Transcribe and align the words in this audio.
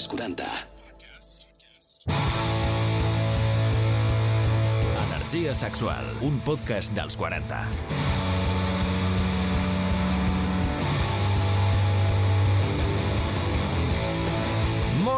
dels 0.00 0.08
40. 0.08 0.44
Energia 5.04 5.52
sexual, 5.54 6.08
un 6.24 6.40
podcast 6.40 6.94
dels 6.96 7.16
40. 7.20 8.09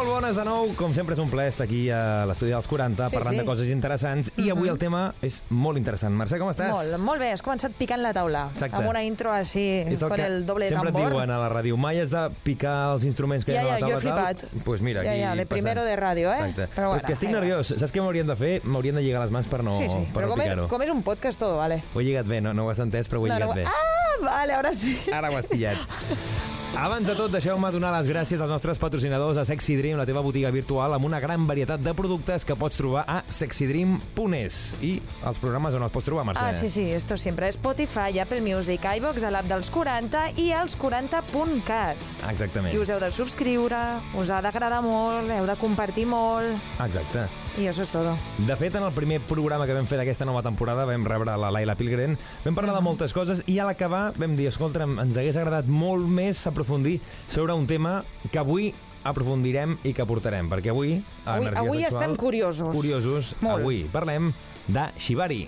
Molt 0.03 0.17
bones 0.19 0.35
de 0.35 0.43
nou, 0.43 0.67
com 0.75 0.91
sempre 0.91 1.15
és 1.15 1.19
un 1.23 1.29
plaer 1.31 1.47
estar 1.53 1.63
aquí 1.63 1.85
a 1.93 2.25
l'estudi 2.27 2.51
dels 2.51 2.65
40 2.67 3.05
Sí, 3.07 3.15
parlant 3.15 3.35
sí. 3.37 3.39
de 3.39 3.45
coses 3.47 3.69
interessants 3.71 4.31
i 4.41 4.49
avui 4.51 4.67
el 4.67 4.75
tema 4.81 5.13
és 5.23 5.37
molt 5.47 5.79
interessant. 5.79 6.11
Mercè, 6.19 6.35
com 6.41 6.49
estàs? 6.51 6.73
Molt, 6.75 6.97
molt 7.05 7.21
bé, 7.23 7.29
has 7.31 7.43
començat 7.45 7.71
picant 7.77 8.01
la 8.03 8.11
taula. 8.15 8.49
Exacte. 8.51 8.75
Amb 8.81 8.89
una 8.91 8.99
intro 9.07 9.31
així, 9.31 9.63
el 9.85 9.95
con 10.01 10.11
que 10.19 10.25
el 10.27 10.41
doble 10.45 10.67
sempre 10.67 10.91
et 10.91 10.95
tambor. 10.97 11.15
diuen 11.15 11.31
a 11.31 11.37
la 11.39 11.47
ràdio, 11.53 11.77
mai 11.79 12.01
has 12.03 12.11
de 12.11 12.25
picar 12.43 12.75
els 12.97 13.05
instruments 13.07 13.47
que 13.47 13.55
Ja, 13.55 13.63
hi 13.63 13.69
ha 13.69 13.77
a 13.77 13.79
ja, 13.79 13.79
la 13.79 13.87
jo 13.93 14.01
taula. 14.01 14.11
he 14.11 14.35
tal. 14.35 14.35
flipat. 14.49 14.65
Pues 14.67 14.81
mira, 14.81 15.03
Ja, 15.07 15.11
aquí 15.15 15.21
ja, 15.21 15.31
de 15.35 15.45
passant. 15.45 15.49
primero 15.55 15.85
de 15.87 15.95
ràdio, 15.95 16.33
eh? 16.33 16.49
Exacte. 16.49 16.67
Però 16.75 16.87
bueno, 16.91 17.01
Perquè 17.01 17.13
estic 17.13 17.29
vinga. 17.29 17.39
nerviós. 17.39 17.73
Saps 17.79 17.93
què 17.95 18.01
m'haurien 18.03 18.27
de 18.27 18.35
fer? 18.35 18.53
M'haurien 18.65 18.95
de 18.99 19.01
lligar 19.07 19.21
les 19.23 19.31
mans 19.31 19.47
per 19.47 19.63
no, 19.63 19.77
sí, 19.77 19.87
sí, 19.89 20.03
per 20.13 20.19
però 20.23 20.27
no 20.27 20.33
com 20.35 20.41
és, 20.41 20.49
picar-ho. 20.49 20.67
com 20.67 20.81
és 20.81 20.89
un 20.89 21.01
podcast 21.03 21.39
todo, 21.39 21.57
vale. 21.57 21.81
Ho 21.95 22.01
he 22.01 22.03
lligat 22.03 22.27
bé, 22.27 22.41
no, 22.41 22.53
no 22.53 22.65
ho 22.65 22.69
has 22.75 22.79
entès, 22.79 23.07
però 23.07 23.21
ho 23.23 23.25
he 23.27 23.29
No, 23.29 23.35
lligat 23.39 23.49
no, 23.49 23.55
bé. 23.55 23.65
ah, 23.65 24.19
vale, 24.21 24.53
ara 24.53 24.73
sí. 24.75 24.97
Ara 25.13 25.31
ho 25.31 25.37
has 25.37 25.47
pillat. 25.47 25.77
Abans 26.73 27.05
de 27.05 27.13
tot, 27.13 27.29
deixeu-me 27.29 27.69
donar 27.69 27.91
les 27.93 28.07
gràcies 28.09 28.41
als 28.41 28.49
nostres 28.49 28.79
patrocinadors 28.81 29.37
a 29.37 29.43
Sexy 29.45 29.75
Dream, 29.77 29.93
la 29.99 30.07
teva 30.09 30.23
botiga 30.25 30.49
virtual, 30.51 30.95
amb 30.95 31.05
una 31.05 31.19
gran 31.21 31.45
varietat 31.45 31.83
de 31.85 31.93
productes 31.93 32.43
que 32.49 32.57
pots 32.57 32.79
trobar 32.79 33.03
a 33.05 33.19
sexydream.es. 33.29 34.57
I 34.81 34.95
els 35.29 35.39
programes 35.43 35.77
on 35.77 35.85
els 35.85 35.93
pots 35.93 36.09
trobar, 36.09 36.25
Mercè? 36.25 36.47
Ah, 36.49 36.57
sí, 36.57 36.71
sí, 36.73 36.87
esto 36.91 37.15
siempre. 37.15 37.51
Spotify, 37.53 38.17
Apple 38.25 38.41
Music, 38.41 38.89
iVox, 38.97 39.21
a 39.21 39.31
l'app 39.35 39.51
dels 39.53 39.69
40 39.69 40.25
i 40.41 40.49
els 40.57 40.73
40.cat. 40.81 42.09
Exactament. 42.33 42.73
I 42.73 42.81
us 42.81 42.89
heu 42.89 42.99
de 43.05 43.13
subscriure, 43.13 43.85
us 44.17 44.33
ha 44.33 44.41
d'agradar 44.41 44.81
molt, 44.81 45.29
heu 45.29 45.45
de 45.45 45.59
compartir 45.61 46.09
molt, 46.09 46.57
Exacte. 46.81 47.29
I 47.61 47.67
això 47.69 47.83
és 47.85 47.89
tot. 47.93 48.07
De 48.47 48.55
fet, 48.57 48.75
en 48.75 48.83
el 48.83 48.91
primer 48.95 49.19
programa 49.29 49.67
que 49.69 49.75
vam 49.77 49.85
fer 49.89 49.97
d'aquesta 50.01 50.25
nova 50.25 50.41
temporada 50.45 50.85
vam 50.89 51.05
rebre 51.05 51.35
la 51.37 51.51
Laila 51.53 51.75
Pilgren, 51.79 52.17
vam 52.45 52.55
parlar 52.57 52.73
de 52.75 52.81
moltes 52.85 53.13
coses 53.13 53.43
i 53.47 53.59
a 53.59 53.67
l'acabar 53.69 54.13
vam 54.17 54.35
dir, 54.39 54.47
escolta, 54.49 54.83
ens 54.87 55.17
hagués 55.17 55.37
agradat 55.37 55.69
molt 55.69 56.07
més 56.09 56.45
aprofundir 56.49 56.99
sobre 57.27 57.53
un 57.53 57.67
tema 57.69 57.99
que 58.31 58.39
avui 58.41 58.73
aprofundirem 59.03 59.77
i 59.83 59.93
que 59.93 60.05
portarem, 60.07 60.49
perquè 60.49 60.71
avui 60.71 61.01
Avui- 61.25 61.51
avui 61.53 61.81
Sexual, 61.83 62.03
estem 62.03 62.15
curiosos. 62.15 62.75
Curiosos. 62.75 63.35
Molt. 63.41 63.59
Avui 63.61 63.83
parlem 63.91 64.31
de 64.67 64.87
Shibari. 64.97 65.47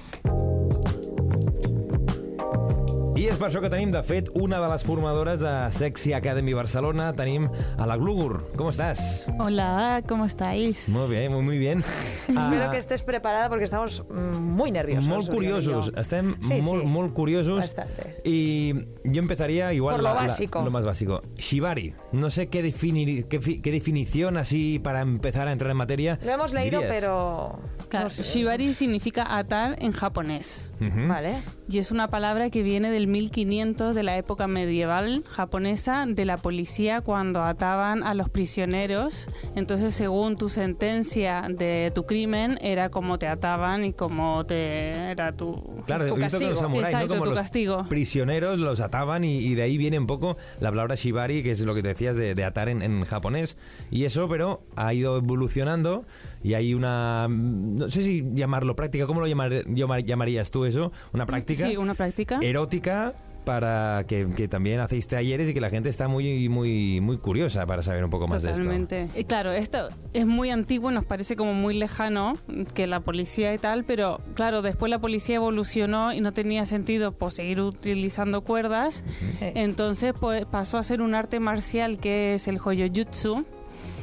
I 3.25 3.29
és 3.31 3.39
per 3.41 3.47
això 3.47 3.57
que 3.63 3.71
tenim, 3.73 3.89
de 3.89 4.01
fet, 4.05 4.27
una 4.37 4.59
de 4.61 4.67
les 4.69 4.83
formadores 4.85 5.39
de 5.41 5.51
Sexy 5.73 6.11
Academy 6.13 6.53
Barcelona. 6.53 7.07
Tenim 7.17 7.47
a 7.81 7.87
la 7.89 7.95
Glugur. 7.97 8.51
Com 8.53 8.67
estàs? 8.69 9.25
Hola, 9.41 10.03
¿cómo 10.07 10.25
estáis? 10.29 10.83
Muy 10.93 11.09
bien, 11.09 11.31
muy, 11.33 11.41
muy 11.41 11.57
bien. 11.57 11.79
Espero 12.27 12.69
que 12.69 12.77
estés 12.77 13.01
preparada 13.01 13.49
porque 13.49 13.63
estamos 13.65 14.03
mm, 14.07 14.37
muy 14.37 14.69
nerviosos. 14.71 15.07
Molt 15.09 15.31
curiosos, 15.31 15.91
estem 15.97 16.35
Sí, 16.39 16.59
molt, 16.61 16.83
sí. 16.83 16.87
molt 16.87 17.13
curiosos. 17.13 17.61
Bastante. 17.61 18.21
Y 18.23 18.75
yo 19.03 19.21
empezaría 19.23 19.73
igual 19.73 19.95
Por 19.95 20.03
lo 20.03 20.09
la- 20.09 20.21
la- 20.21 20.27
básico. 20.27 20.61
lo 20.63 20.69
más 20.69 20.85
básico. 20.85 21.21
Shibari, 21.37 21.95
no 22.11 22.29
sé 22.29 22.47
qué, 22.49 22.61
definir, 22.61 23.25
qué, 23.27 23.39
qué 23.39 23.71
definición 23.71 24.37
así 24.37 24.77
para 24.77 25.01
empezar 25.01 25.47
a 25.47 25.51
entrar 25.51 25.71
en 25.71 25.77
materia. 25.77 26.19
Lo 26.23 26.31
hemos 26.31 26.53
leído, 26.53 26.79
dirías. 26.79 26.95
pero... 26.95 27.59
Claro, 27.89 28.05
no 28.05 28.09
sé. 28.11 28.23
Shibari 28.23 28.71
significa 28.75 29.35
atar 29.35 29.77
en 29.79 29.93
japonés. 29.93 30.71
Ujú. 30.79 31.07
Vale. 31.07 31.41
Y 31.67 31.79
es 31.79 31.89
una 31.91 32.09
palabra 32.11 32.51
que 32.51 32.61
viene 32.61 32.91
del 32.91 33.07
1500 33.07 33.95
de 33.95 34.03
la 34.03 34.17
época 34.17 34.47
medieval 34.47 35.23
japonesa 35.27 36.05
de 36.07 36.23
la 36.25 36.37
policía 36.37 37.01
cuando 37.01 37.41
ataban 37.41 38.03
a 38.03 38.13
los 38.13 38.29
prisioneros. 38.29 39.27
Entonces, 39.55 39.95
según 39.95 40.35
tu 40.35 40.49
sentencia 40.49 41.47
de 41.49 41.91
tu 41.95 42.05
crimen, 42.05 42.59
era 42.61 42.89
como 42.89 43.17
te 43.17 43.27
ataban 43.27 43.83
y 43.83 43.93
como 43.93 44.45
te 44.45 44.89
era 45.11 45.31
tu, 45.35 45.55
Claro, 45.87 46.05
Tu 46.07 46.15
que 46.15 46.21
los 46.21 46.31
castigo. 46.31 46.55
samuráis, 46.55 46.93
¿no? 46.93 46.99
Exacto, 46.99 47.07
Como 47.07 47.23
tu 47.23 47.29
los 47.31 47.39
castigo. 47.39 47.85
prisioneros 47.89 48.59
los 48.59 48.79
ataban 48.79 49.23
y, 49.23 49.37
y 49.39 49.55
de 49.55 49.63
ahí 49.63 49.77
viene 49.79 49.97
un 49.97 50.05
poco 50.07 50.37
la 50.59 50.69
palabra 50.69 50.93
shibari, 50.95 51.41
que 51.41 51.49
es 51.51 51.61
lo 51.61 51.73
que 51.73 51.81
te 51.81 51.89
decías 51.89 52.15
de, 52.15 52.35
de 52.35 52.43
atar 52.43 52.69
en, 52.69 52.83
en 52.83 53.03
japonés. 53.05 53.57
Y 53.89 54.03
eso, 54.05 54.27
pero 54.29 54.63
ha 54.75 54.93
ido 54.93 55.17
evolucionando 55.17 56.05
y 56.43 56.53
hay 56.53 56.75
una, 56.75 57.27
no 57.27 57.89
sé 57.89 58.03
si 58.03 58.23
llamarlo 58.33 58.75
práctica, 58.75 59.07
¿cómo 59.07 59.19
lo 59.21 59.27
llamar- 59.27 59.65
llamar- 59.65 60.03
llamarías 60.03 60.51
tú 60.51 60.65
eso? 60.65 60.91
Una 61.11 61.25
práctica 61.25 61.54
Sí, 61.55 61.77
una 61.77 61.93
práctica. 61.93 62.39
erótica 62.41 63.13
para 63.45 64.03
que, 64.07 64.27
que 64.35 64.47
también 64.47 64.79
hacéis 64.79 65.07
talleres 65.07 65.47
y 65.47 65.53
que 65.53 65.61
la 65.61 65.69
gente 65.69 65.87
está 65.87 66.07
muy 66.07 66.49
muy 66.49 66.99
muy 66.99 67.17
curiosa 67.17 67.65
para 67.65 67.81
saber 67.81 68.03
un 68.03 68.09
poco 68.09 68.27
más 68.27 68.41
de 68.41 68.49
esto. 68.49 68.63
Totalmente. 68.63 69.07
Y 69.15 69.23
claro, 69.23 69.51
esto 69.51 69.89
es 70.13 70.25
muy 70.25 70.49
antiguo 70.49 70.91
nos 70.91 71.05
parece 71.05 71.35
como 71.35 71.53
muy 71.53 71.75
lejano 71.75 72.33
que 72.73 72.87
la 72.87 72.99
policía 72.99 73.53
y 73.53 73.57
tal, 73.59 73.85
pero 73.85 74.19
claro, 74.33 74.61
después 74.61 74.89
la 74.89 74.99
policía 74.99 75.35
evolucionó 75.35 76.11
y 76.11 76.19
no 76.19 76.33
tenía 76.33 76.65
sentido 76.65 77.13
pues, 77.13 77.35
seguir 77.35 77.61
utilizando 77.61 78.41
cuerdas. 78.41 79.05
Entonces 79.39 80.13
pues, 80.19 80.45
pasó 80.45 80.77
a 80.77 80.83
ser 80.83 81.01
un 81.01 81.13
arte 81.15 81.39
marcial 81.39 81.99
que 81.99 82.33
es 82.33 82.47
el 82.47 82.59
Hoyojutsu. 82.63 83.45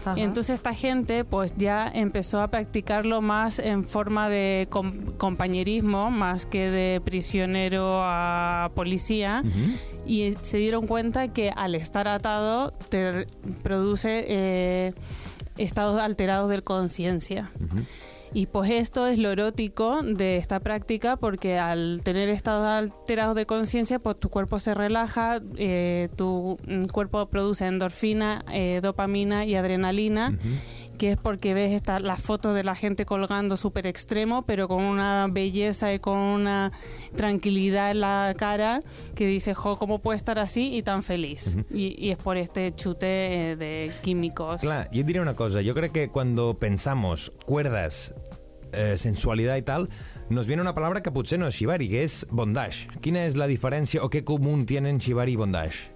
Ajá. 0.04 0.18
Y 0.18 0.22
entonces 0.22 0.54
esta 0.54 0.74
gente 0.74 1.24
pues 1.24 1.54
ya 1.56 1.90
empezó 1.92 2.40
a 2.40 2.48
practicarlo 2.48 3.20
más 3.22 3.58
en 3.58 3.84
forma 3.84 4.28
de 4.28 4.66
com- 4.70 5.12
compañerismo, 5.16 6.10
más 6.10 6.44
que 6.46 6.70
de 6.70 7.00
prisionero 7.00 8.00
a 8.02 8.70
policía. 8.74 9.42
Y 10.06 10.34
se 10.42 10.58
dieron 10.58 10.86
cuenta 10.86 11.28
que 11.28 11.50
al 11.54 11.74
estar 11.76 12.08
atado 12.08 12.72
te 12.88 13.26
produce 13.62 14.24
eh, 14.26 14.94
estados 15.58 16.00
alterados 16.00 16.50
de 16.50 16.60
conciencia. 16.62 17.50
Y 18.34 18.46
pues 18.46 18.70
esto 18.70 19.06
es 19.06 19.18
lo 19.18 19.30
erótico 19.30 20.02
de 20.02 20.38
esta 20.38 20.60
práctica 20.60 21.16
porque 21.16 21.58
al 21.58 22.00
tener 22.02 22.30
estados 22.30 22.66
alterados 22.66 23.34
de 23.34 23.44
conciencia, 23.44 23.98
pues 23.98 24.18
tu 24.18 24.30
cuerpo 24.30 24.58
se 24.58 24.74
relaja, 24.74 25.40
eh, 25.56 26.08
tu 26.16 26.56
mm, 26.66 26.84
cuerpo 26.86 27.26
produce 27.26 27.66
endorfina, 27.66 28.42
eh, 28.50 28.80
dopamina 28.82 29.44
y 29.44 29.54
adrenalina, 29.54 30.38
que 30.98 31.12
es 31.12 31.16
porque 31.16 31.54
ves 31.54 31.72
esta, 31.72 31.98
las 32.00 32.22
fotos 32.22 32.54
de 32.54 32.64
la 32.64 32.74
gente 32.74 33.04
colgando 33.04 33.56
súper 33.56 33.86
extremo, 33.86 34.42
pero 34.42 34.68
con 34.68 34.82
una 34.82 35.28
belleza 35.30 35.92
y 35.92 35.98
con 35.98 36.18
una 36.18 36.72
tranquilidad 37.16 37.90
en 37.90 38.00
la 38.00 38.34
cara 38.36 38.82
que 39.14 39.26
dices, 39.26 39.56
jo, 39.56 39.78
¿cómo 39.78 40.00
puede 40.00 40.16
estar 40.16 40.38
así 40.38 40.74
y 40.74 40.82
tan 40.82 41.02
feliz? 41.02 41.56
y, 41.70 41.94
y 41.98 42.10
es 42.10 42.16
por 42.16 42.36
este 42.36 42.74
chute 42.74 43.52
eh, 43.52 43.56
de 43.56 43.92
químicos. 44.02 44.60
Clar, 44.60 44.88
yo 44.92 45.02
diría 45.02 45.22
una 45.22 45.34
cosa, 45.34 45.60
yo 45.60 45.74
creo 45.74 45.92
que 45.92 46.08
cuando 46.08 46.58
pensamos 46.58 47.32
cuerdas, 47.46 48.14
eh, 48.72 48.96
sensualidad 48.96 49.56
y 49.56 49.62
tal, 49.62 49.88
nos 50.28 50.46
viene 50.46 50.62
una 50.62 50.74
palabra 50.74 51.02
que 51.02 51.12
potser 51.12 51.38
no 51.38 51.48
és 51.50 51.56
shibari, 51.58 51.90
que 51.90 52.02
és 52.06 52.22
bondage. 52.30 52.88
Quina 53.04 53.26
és 53.28 53.36
la 53.36 53.48
diferència 53.50 54.00
o 54.00 54.08
què 54.08 54.24
común 54.24 54.64
tienen 54.64 54.96
shibari 55.02 55.36
i 55.36 55.40
bondage? 55.40 55.91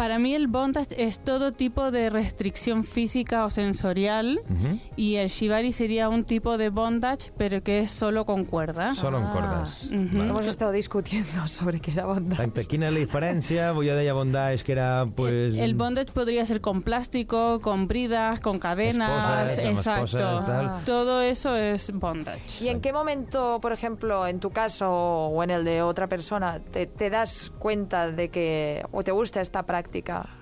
Para 0.00 0.18
mí 0.18 0.34
el 0.34 0.46
bondage 0.46 0.94
es 0.96 1.18
todo 1.22 1.52
tipo 1.52 1.90
de 1.90 2.08
restricción 2.08 2.84
física 2.84 3.44
o 3.44 3.50
sensorial 3.50 4.40
Ujú. 4.48 4.78
y 4.96 5.16
el 5.16 5.28
shibari 5.28 5.72
sería 5.72 6.08
un 6.08 6.24
tipo 6.24 6.56
de 6.56 6.70
bondage 6.70 7.32
pero 7.36 7.62
que 7.62 7.80
es 7.80 7.90
solo 7.90 8.24
con 8.24 8.46
cuerda. 8.46 8.94
Solo 8.94 9.18
en 9.18 9.24
Ah. 9.24 9.30
cordes. 9.30 9.84
Ujú. 9.92 10.16
Vale. 10.18 10.30
Hemos 10.30 10.46
estado 10.46 10.72
discutiendo 10.72 11.46
sobre 11.48 11.80
qué 11.80 11.90
era 11.90 12.06
bondage. 12.06 12.40
Exacte, 12.42 12.64
quina 12.64 12.88
és 12.88 12.94
la 12.94 13.00
diferència? 13.00 13.74
Jo 13.74 13.82
deia 13.82 14.14
bondage 14.14 14.64
que 14.64 14.72
era, 14.72 15.04
pues... 15.04 15.54
el 15.54 15.74
bondage 15.74 16.12
podría 16.14 16.46
ser 16.46 16.62
con 16.62 16.80
plástico, 16.80 17.60
con 17.60 17.86
bridas, 17.86 18.40
con 18.40 18.58
cadenas, 18.58 19.10
Esposas, 19.52 19.58
exacto. 19.64 20.04
esposas, 20.16 20.46
tal. 20.46 20.66
Ah. 20.66 20.80
Todo 20.86 21.20
eso 21.20 21.54
es 21.56 21.92
bondage. 21.92 22.64
¿Y 22.64 22.68
en 22.68 22.80
qué 22.80 22.94
momento, 22.94 23.58
por 23.60 23.74
ejemplo, 23.74 24.26
en 24.26 24.40
tu 24.40 24.48
caso 24.48 24.88
o 24.90 25.42
en 25.44 25.50
el 25.50 25.62
de 25.62 25.82
otra 25.82 26.06
persona, 26.08 26.58
te, 26.58 26.86
te 26.86 27.10
das 27.10 27.52
cuenta 27.58 28.10
de 28.10 28.30
que 28.30 28.82
o 28.92 29.02
te 29.04 29.12
gusta 29.12 29.42
esta 29.42 29.64
práctica? 29.66 29.89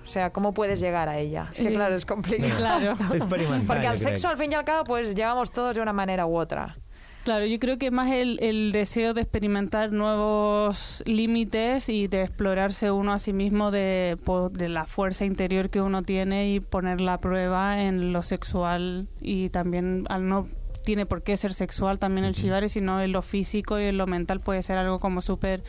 O 0.03 0.07
sea, 0.07 0.31
¿cómo 0.31 0.53
puedes 0.53 0.79
llegar 0.79 1.09
a 1.09 1.17
ella? 1.17 1.49
Es 1.51 1.59
que 1.59 1.73
claro, 1.73 1.95
es 1.95 2.05
complicado. 2.05 2.49
Claro. 2.59 2.97
Experimentar, 3.13 3.67
Porque 3.67 3.87
al 3.87 3.99
sexo, 3.99 4.27
al 4.27 4.37
fin 4.37 4.51
y 4.51 4.55
al 4.55 4.65
cabo, 4.65 4.83
pues 4.83 5.15
llegamos 5.15 5.51
todos 5.51 5.75
de 5.75 5.81
una 5.81 5.93
manera 5.93 6.25
u 6.25 6.37
otra. 6.37 6.77
Claro, 7.23 7.45
yo 7.45 7.59
creo 7.59 7.77
que 7.77 7.91
más 7.91 8.09
el, 8.11 8.39
el 8.41 8.71
deseo 8.71 9.13
de 9.13 9.21
experimentar 9.21 9.91
nuevos 9.91 11.03
límites 11.05 11.89
y 11.89 12.07
de 12.07 12.23
explorarse 12.23 12.91
uno 12.91 13.13
a 13.13 13.19
sí 13.19 13.33
mismo 13.33 13.71
de 13.71 14.17
la 14.57 14.85
fuerza 14.85 15.25
interior 15.25 15.69
que 15.69 15.81
uno 15.81 16.03
tiene 16.03 16.49
y 16.49 16.59
poner 16.59 17.01
la 17.01 17.19
prueba 17.19 17.81
en 17.81 18.13
lo 18.13 18.21
sexual 18.21 19.07
y 19.21 19.49
también 19.49 20.05
al 20.09 20.27
no 20.27 20.47
tiene 20.83 21.05
por 21.05 21.21
qué 21.21 21.37
ser 21.37 21.53
sexual 21.53 21.99
también 21.99 22.25
el 22.25 22.33
shibari, 22.33 22.69
sino 22.69 23.01
en 23.01 23.11
lo 23.11 23.21
físico 23.21 23.79
y 23.79 23.83
en 23.83 23.97
lo 23.97 24.07
mental 24.07 24.39
puede 24.39 24.61
ser 24.61 24.77
algo 24.77 24.99
como 24.99 25.21
súper 25.21 25.63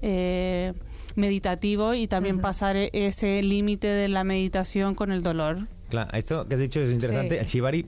eh, 0.00 0.72
meditativo 1.14 1.94
y 1.94 2.06
también 2.06 2.40
pasar 2.40 2.76
e- 2.76 2.90
ese 2.92 3.42
límite 3.42 3.86
de 3.88 4.08
la 4.08 4.24
meditación 4.24 4.94
con 4.94 5.12
el 5.12 5.22
dolor. 5.22 5.66
Clar, 5.90 6.08
esto 6.16 6.46
que 6.48 6.54
has 6.54 6.60
dicho 6.60 6.80
es 6.80 6.90
interesante. 6.90 7.34
Sí. 7.36 7.40
El 7.40 7.46
shibari 7.46 7.86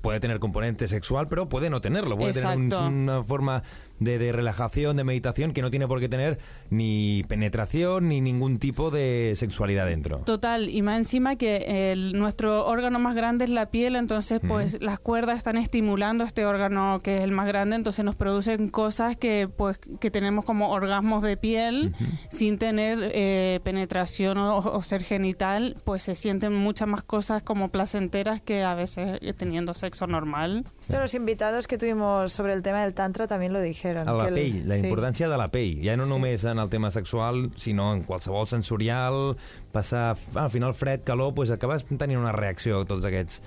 puede 0.00 0.20
tener 0.20 0.38
componente 0.38 0.88
sexual, 0.88 1.28
pero 1.28 1.48
puede 1.48 1.68
no 1.70 1.80
tenerlo. 1.80 2.16
Puede 2.16 2.32
tener 2.32 2.56
un- 2.56 2.72
una 2.72 3.22
forma 3.22 3.62
de, 4.00 4.18
de 4.18 4.32
relajación, 4.32 4.96
de 4.96 5.04
meditación, 5.04 5.52
que 5.52 5.62
no 5.62 5.70
tiene 5.70 5.86
por 5.86 6.00
qué 6.00 6.08
tener 6.08 6.38
ni 6.70 7.24
penetración 7.28 8.08
ni 8.08 8.20
ningún 8.20 8.58
tipo 8.58 8.90
de 8.90 9.34
sexualidad 9.36 9.86
dentro. 9.86 10.18
Total, 10.18 10.68
y 10.68 10.82
más 10.82 10.98
encima 10.98 11.36
que 11.36 11.92
el, 11.92 12.12
nuestro 12.18 12.66
órgano 12.66 12.98
más 12.98 13.14
grande 13.14 13.44
es 13.44 13.50
la 13.50 13.70
piel, 13.70 13.96
entonces 13.96 14.40
pues 14.46 14.80
las 14.80 14.98
cuerdas 14.98 15.38
están 15.38 15.56
estimulando 15.56 16.24
este 16.24 16.46
órgano 16.46 17.00
que 17.02 17.18
es 17.18 17.24
el 17.24 17.32
más 17.32 17.46
grande, 17.46 17.76
entonces 17.76 18.04
nos 18.04 18.16
producen 18.16 18.68
cosas 18.68 19.16
que 19.16 19.48
pues 19.48 19.78
que 19.78 20.10
tenemos 20.10 20.44
como 20.44 20.70
orgasmos 20.70 21.22
de 21.22 21.36
piel 21.36 21.94
sin 22.28 22.58
tener 22.58 22.98
eh, 23.12 23.60
penetración 23.62 24.38
o, 24.38 24.58
o 24.58 24.82
ser 24.82 25.02
genital, 25.02 25.76
pues 25.84 26.02
se 26.02 26.14
sienten 26.14 26.52
muchas 26.54 26.88
más 26.88 27.02
cosas 27.02 27.42
como 27.42 27.68
placenteras 27.68 28.40
que 28.42 28.62
a 28.62 28.74
veces 28.74 29.18
eh, 29.20 29.32
teniendo 29.32 29.74
sexo 29.74 30.06
normal. 30.06 30.64
Esto 30.80 31.00
los 31.00 31.14
invitados 31.14 31.66
que 31.66 31.78
tuvimos 31.78 32.32
sobre 32.32 32.52
el 32.52 32.62
tema 32.62 32.82
del 32.82 32.94
tantra 32.94 33.26
también 33.26 33.52
lo 33.52 33.60
dijeron. 33.88 34.08
A 34.08 34.12
la 34.12 34.24
que 34.24 34.28
el- 34.28 34.34
pell, 34.34 34.68
la 34.68 34.76
sí. 34.76 34.86
importància 34.86 35.28
de 35.28 35.36
la 35.38 35.48
pell, 35.48 35.80
ja 35.84 35.96
no 35.96 36.06
només 36.06 36.44
en 36.44 36.58
el 36.58 36.68
tema 36.68 36.90
sexual, 36.90 37.50
sinó 37.56 37.92
en 37.94 38.02
qualsevol 38.02 38.46
sensorial, 38.46 39.36
passar 39.72 40.16
al 40.34 40.50
final 40.50 40.74
fred, 40.74 41.02
calor, 41.04 41.34
pues 41.34 41.50
acabes 41.50 41.84
tenint 41.84 42.18
una 42.20 42.32
reacció 42.32 42.80
a 42.80 42.84
tots 42.86 43.04
aquests 43.04 43.40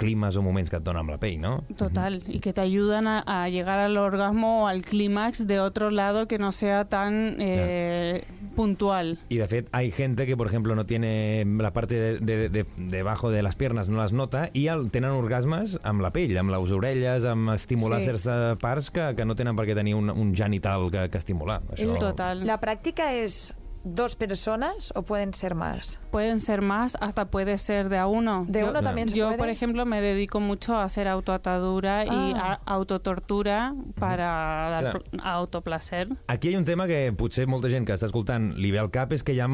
climes 0.00 0.36
o 0.36 0.42
moments 0.42 0.70
que 0.72 0.78
et 0.80 0.84
donen 0.86 1.04
amb 1.04 1.12
la 1.12 1.18
pell, 1.20 1.36
no? 1.40 1.60
Total, 1.76 2.22
y 2.26 2.40
que 2.40 2.54
te 2.56 2.62
ayudan 2.64 3.06
a, 3.06 3.18
a 3.28 3.48
llegar 3.52 3.78
al 3.78 3.98
orgasmo 4.00 4.64
o 4.64 4.66
al 4.66 4.80
clímax 4.82 5.46
de 5.46 5.60
otro 5.60 5.90
lado 5.90 6.26
que 6.26 6.38
no 6.40 6.50
sea 6.52 6.86
tan 6.88 7.36
eh, 7.38 8.24
puntual. 8.56 9.18
Y 9.28 9.36
de 9.36 9.46
fet, 9.48 9.68
hay 9.72 9.90
gente 9.90 10.26
que, 10.26 10.36
por 10.36 10.46
ejemplo, 10.46 10.74
no 10.74 10.86
tiene 10.86 11.44
la 11.58 11.72
parte 11.72 11.94
de, 11.94 12.18
de, 12.18 12.48
de, 12.48 12.66
debajo 12.78 13.30
de 13.30 13.42
las 13.42 13.56
piernas, 13.56 13.88
no 13.88 13.98
las 13.98 14.12
nota, 14.12 14.48
i 14.54 14.66
el, 14.72 14.88
tenen 14.90 15.10
orgasmes 15.12 15.76
amb 15.84 16.00
la 16.00 16.10
pell, 16.16 16.32
amb 16.40 16.50
les 16.50 16.72
orelles, 16.72 17.24
amb 17.28 17.52
estimular 17.54 18.00
Sí. 18.00 18.06
certes 18.06 18.56
parts 18.58 18.90
que, 18.90 19.12
que 19.16 19.24
no 19.28 19.36
tenen 19.36 19.54
per 19.56 19.66
què 19.68 19.74
tenir 19.76 19.94
un, 19.94 20.08
un 20.10 20.34
genital 20.34 20.88
que, 20.90 21.08
que 21.12 21.18
estimular. 21.20 21.60
El- 21.76 21.98
Total. 22.00 22.46
¿La 22.46 22.58
práctica 22.60 23.12
es 23.12 23.54
dos 23.84 24.14
personas 24.16 24.92
o 24.94 25.02
pueden 25.02 25.32
ser 25.34 25.54
más? 25.54 26.00
Pueden 26.10 26.40
ser 26.40 26.60
más, 26.62 26.96
hasta 27.00 27.30
puede 27.30 27.56
ser 27.58 27.88
de 27.88 27.98
a 27.98 28.06
uno. 28.06 28.44
¿De 28.48 28.60
Yo- 28.60 28.70
uno 28.70 28.82
también 28.82 29.08
se 29.08 29.16
Yo, 29.16 29.26
puede? 29.28 29.38
por 29.38 29.48
ejemplo, 29.48 29.86
me 29.86 30.00
dedico 30.00 30.38
mucho 30.40 30.76
a 30.76 30.84
hacer 30.84 31.08
autoatadura 31.08 32.04
y 32.04 32.32
Ah. 32.36 32.60
a- 32.66 32.72
autotortura 32.74 33.74
para 33.98 34.70
dar 34.70 34.80
Clar. 34.80 35.02
pl- 35.02 35.20
autoplacer. 35.22 36.08
Aquí 36.28 36.50
hi 36.50 36.54
ha 36.54 36.58
un 36.58 36.64
tema 36.64 36.86
que 36.86 37.12
potser 37.16 37.46
molta 37.48 37.68
gent 37.70 37.86
que 37.86 37.94
està 37.94 38.06
escoltant 38.06 38.52
li 38.56 38.70
ve 38.70 38.78
al 38.78 38.90
cap 38.90 39.12
és 39.12 39.22
que 39.22 39.32
hi 39.34 39.40
ha, 39.40 39.48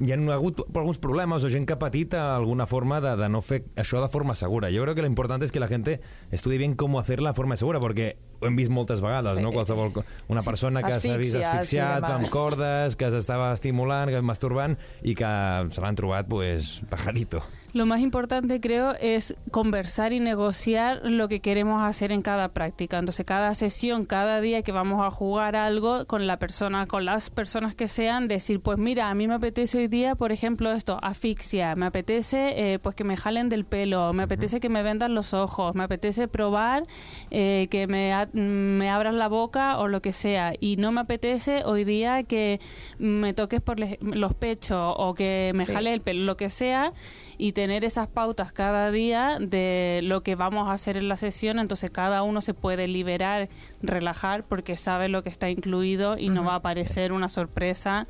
hi 0.00 0.12
ha 0.12 0.16
hagut 0.34 0.60
alguns 0.74 0.98
problemes 0.98 1.44
o 1.44 1.50
gent 1.50 1.66
que 1.66 1.74
ha 1.74 1.78
patit 1.78 2.14
alguna 2.14 2.66
forma 2.66 3.00
de, 3.00 3.16
de 3.16 3.28
no 3.28 3.42
fer 3.42 3.64
això 3.76 4.00
de 4.00 4.08
forma 4.08 4.34
segura. 4.34 4.70
Jo 4.72 4.82
crec 4.84 4.96
que 4.96 5.02
lo 5.02 5.08
important 5.08 5.42
és 5.42 5.52
que 5.52 5.60
la 5.60 5.68
gente 5.68 6.00
estudi 6.30 6.58
bien 6.58 6.74
cómo 6.74 6.98
hacerla 6.98 7.30
de 7.30 7.34
forma 7.36 7.56
segura, 7.56 7.80
perquè 7.80 8.16
ho 8.40 8.46
hem 8.46 8.56
vist 8.56 8.70
moltes 8.70 9.00
vegades, 9.00 9.36
Sí. 9.36 9.42
no? 9.42 9.50
Qualsevol, 9.52 9.92
una 10.28 10.40
Sí, 10.42 10.46
persona 10.48 10.82
que 10.82 11.00
s'ha 11.00 11.16
vist 11.16 11.34
asfixiat 11.36 12.02
demás. 12.02 12.10
amb 12.20 12.28
cordes, 12.30 12.96
que 12.96 13.10
s'estava 13.10 13.52
estimulant, 13.54 14.10
que 14.10 14.20
masturbant 14.22 14.76
i 15.02 15.14
que 15.14 15.68
se 15.70 15.80
l'han 15.80 15.96
trobat, 15.96 16.26
pues, 16.28 16.82
pajarito. 16.90 17.42
Lo 17.76 17.84
más 17.84 18.00
importante, 18.00 18.58
creo, 18.58 18.94
es 19.02 19.36
conversar 19.50 20.14
y 20.14 20.20
negociar 20.20 21.02
lo 21.04 21.28
que 21.28 21.40
queremos 21.40 21.82
hacer 21.82 22.10
en 22.10 22.22
cada 22.22 22.48
práctica. 22.48 22.98
Entonces, 22.98 23.26
cada 23.26 23.54
sesión, 23.54 24.06
cada 24.06 24.40
día 24.40 24.62
que 24.62 24.72
vamos 24.72 25.04
a 25.06 25.10
jugar 25.10 25.56
algo 25.56 26.06
con 26.06 26.26
la 26.26 26.38
persona, 26.38 26.86
con 26.86 27.04
las 27.04 27.28
personas 27.28 27.74
que 27.74 27.86
sean, 27.86 28.28
decir, 28.28 28.60
pues 28.60 28.78
mira, 28.78 29.10
a 29.10 29.14
mí 29.14 29.28
me 29.28 29.34
apetece 29.34 29.76
hoy 29.76 29.88
día, 29.88 30.14
por 30.14 30.32
ejemplo, 30.32 30.72
esto, 30.72 30.98
asfixia, 31.02 31.76
me 31.76 31.84
apetece 31.84 32.72
eh, 32.72 32.78
pues 32.78 32.94
que 32.94 33.04
me 33.04 33.14
jalen 33.14 33.50
del 33.50 33.66
pelo, 33.66 34.14
me 34.14 34.22
apetece 34.22 34.58
que 34.58 34.70
me 34.70 34.82
vendan 34.82 35.14
los 35.14 35.34
ojos, 35.34 35.74
me 35.74 35.84
apetece 35.84 36.28
probar 36.28 36.84
eh, 37.30 37.68
que 37.70 37.86
me, 37.86 38.14
a- 38.14 38.30
me 38.32 38.88
abras 38.88 39.12
la 39.12 39.28
boca 39.28 39.76
o 39.80 39.86
lo 39.86 40.00
que 40.00 40.12
sea. 40.12 40.54
Y 40.60 40.78
no 40.78 40.92
me 40.92 41.02
apetece 41.02 41.62
hoy 41.66 41.84
día 41.84 42.22
que 42.22 42.58
me 42.98 43.34
toques 43.34 43.60
por 43.60 43.76
los 44.00 44.32
pechos 44.34 44.94
o 44.96 45.12
que 45.12 45.52
me 45.54 45.66
Sí. 45.66 45.72
jale 45.74 45.92
el 45.92 46.00
pelo, 46.00 46.24
lo 46.24 46.38
que 46.38 46.48
sea 46.48 46.90
y 47.38 47.52
tener 47.52 47.84
esas 47.84 48.08
pautas 48.08 48.52
cada 48.52 48.90
día 48.90 49.38
de 49.40 50.00
lo 50.02 50.22
que 50.22 50.34
vamos 50.34 50.68
a 50.68 50.72
hacer 50.72 50.96
en 50.96 51.08
la 51.08 51.16
sesión, 51.16 51.58
entonces 51.58 51.90
cada 51.90 52.22
uno 52.22 52.40
se 52.40 52.54
puede 52.54 52.88
liberar, 52.88 53.48
relajar 53.82 54.44
porque 54.44 54.76
sabe 54.76 55.08
lo 55.08 55.22
que 55.22 55.28
está 55.28 55.50
incluido 55.50 56.18
y 56.18 56.28
no 56.28 56.44
va 56.44 56.54
a 56.54 56.56
aparecer 56.56 57.12
una 57.12 57.28
sorpresa 57.28 58.06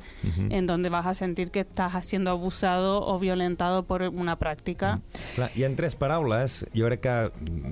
en 0.49 0.65
donde 0.65 0.89
vas 0.89 1.05
a 1.05 1.13
sentir 1.13 1.51
que 1.51 1.61
estás 1.61 2.05
siendo 2.05 2.31
abusado 2.31 3.05
o 3.05 3.19
violentado 3.19 3.83
por 3.83 4.01
una 4.01 4.37
práctica. 4.37 5.01
Clar, 5.35 5.51
hi 5.55 5.63
ha 5.63 5.75
tres 5.75 5.95
paraules, 5.95 6.65
jo 6.75 6.87
crec 6.87 7.01
que, 7.03 7.15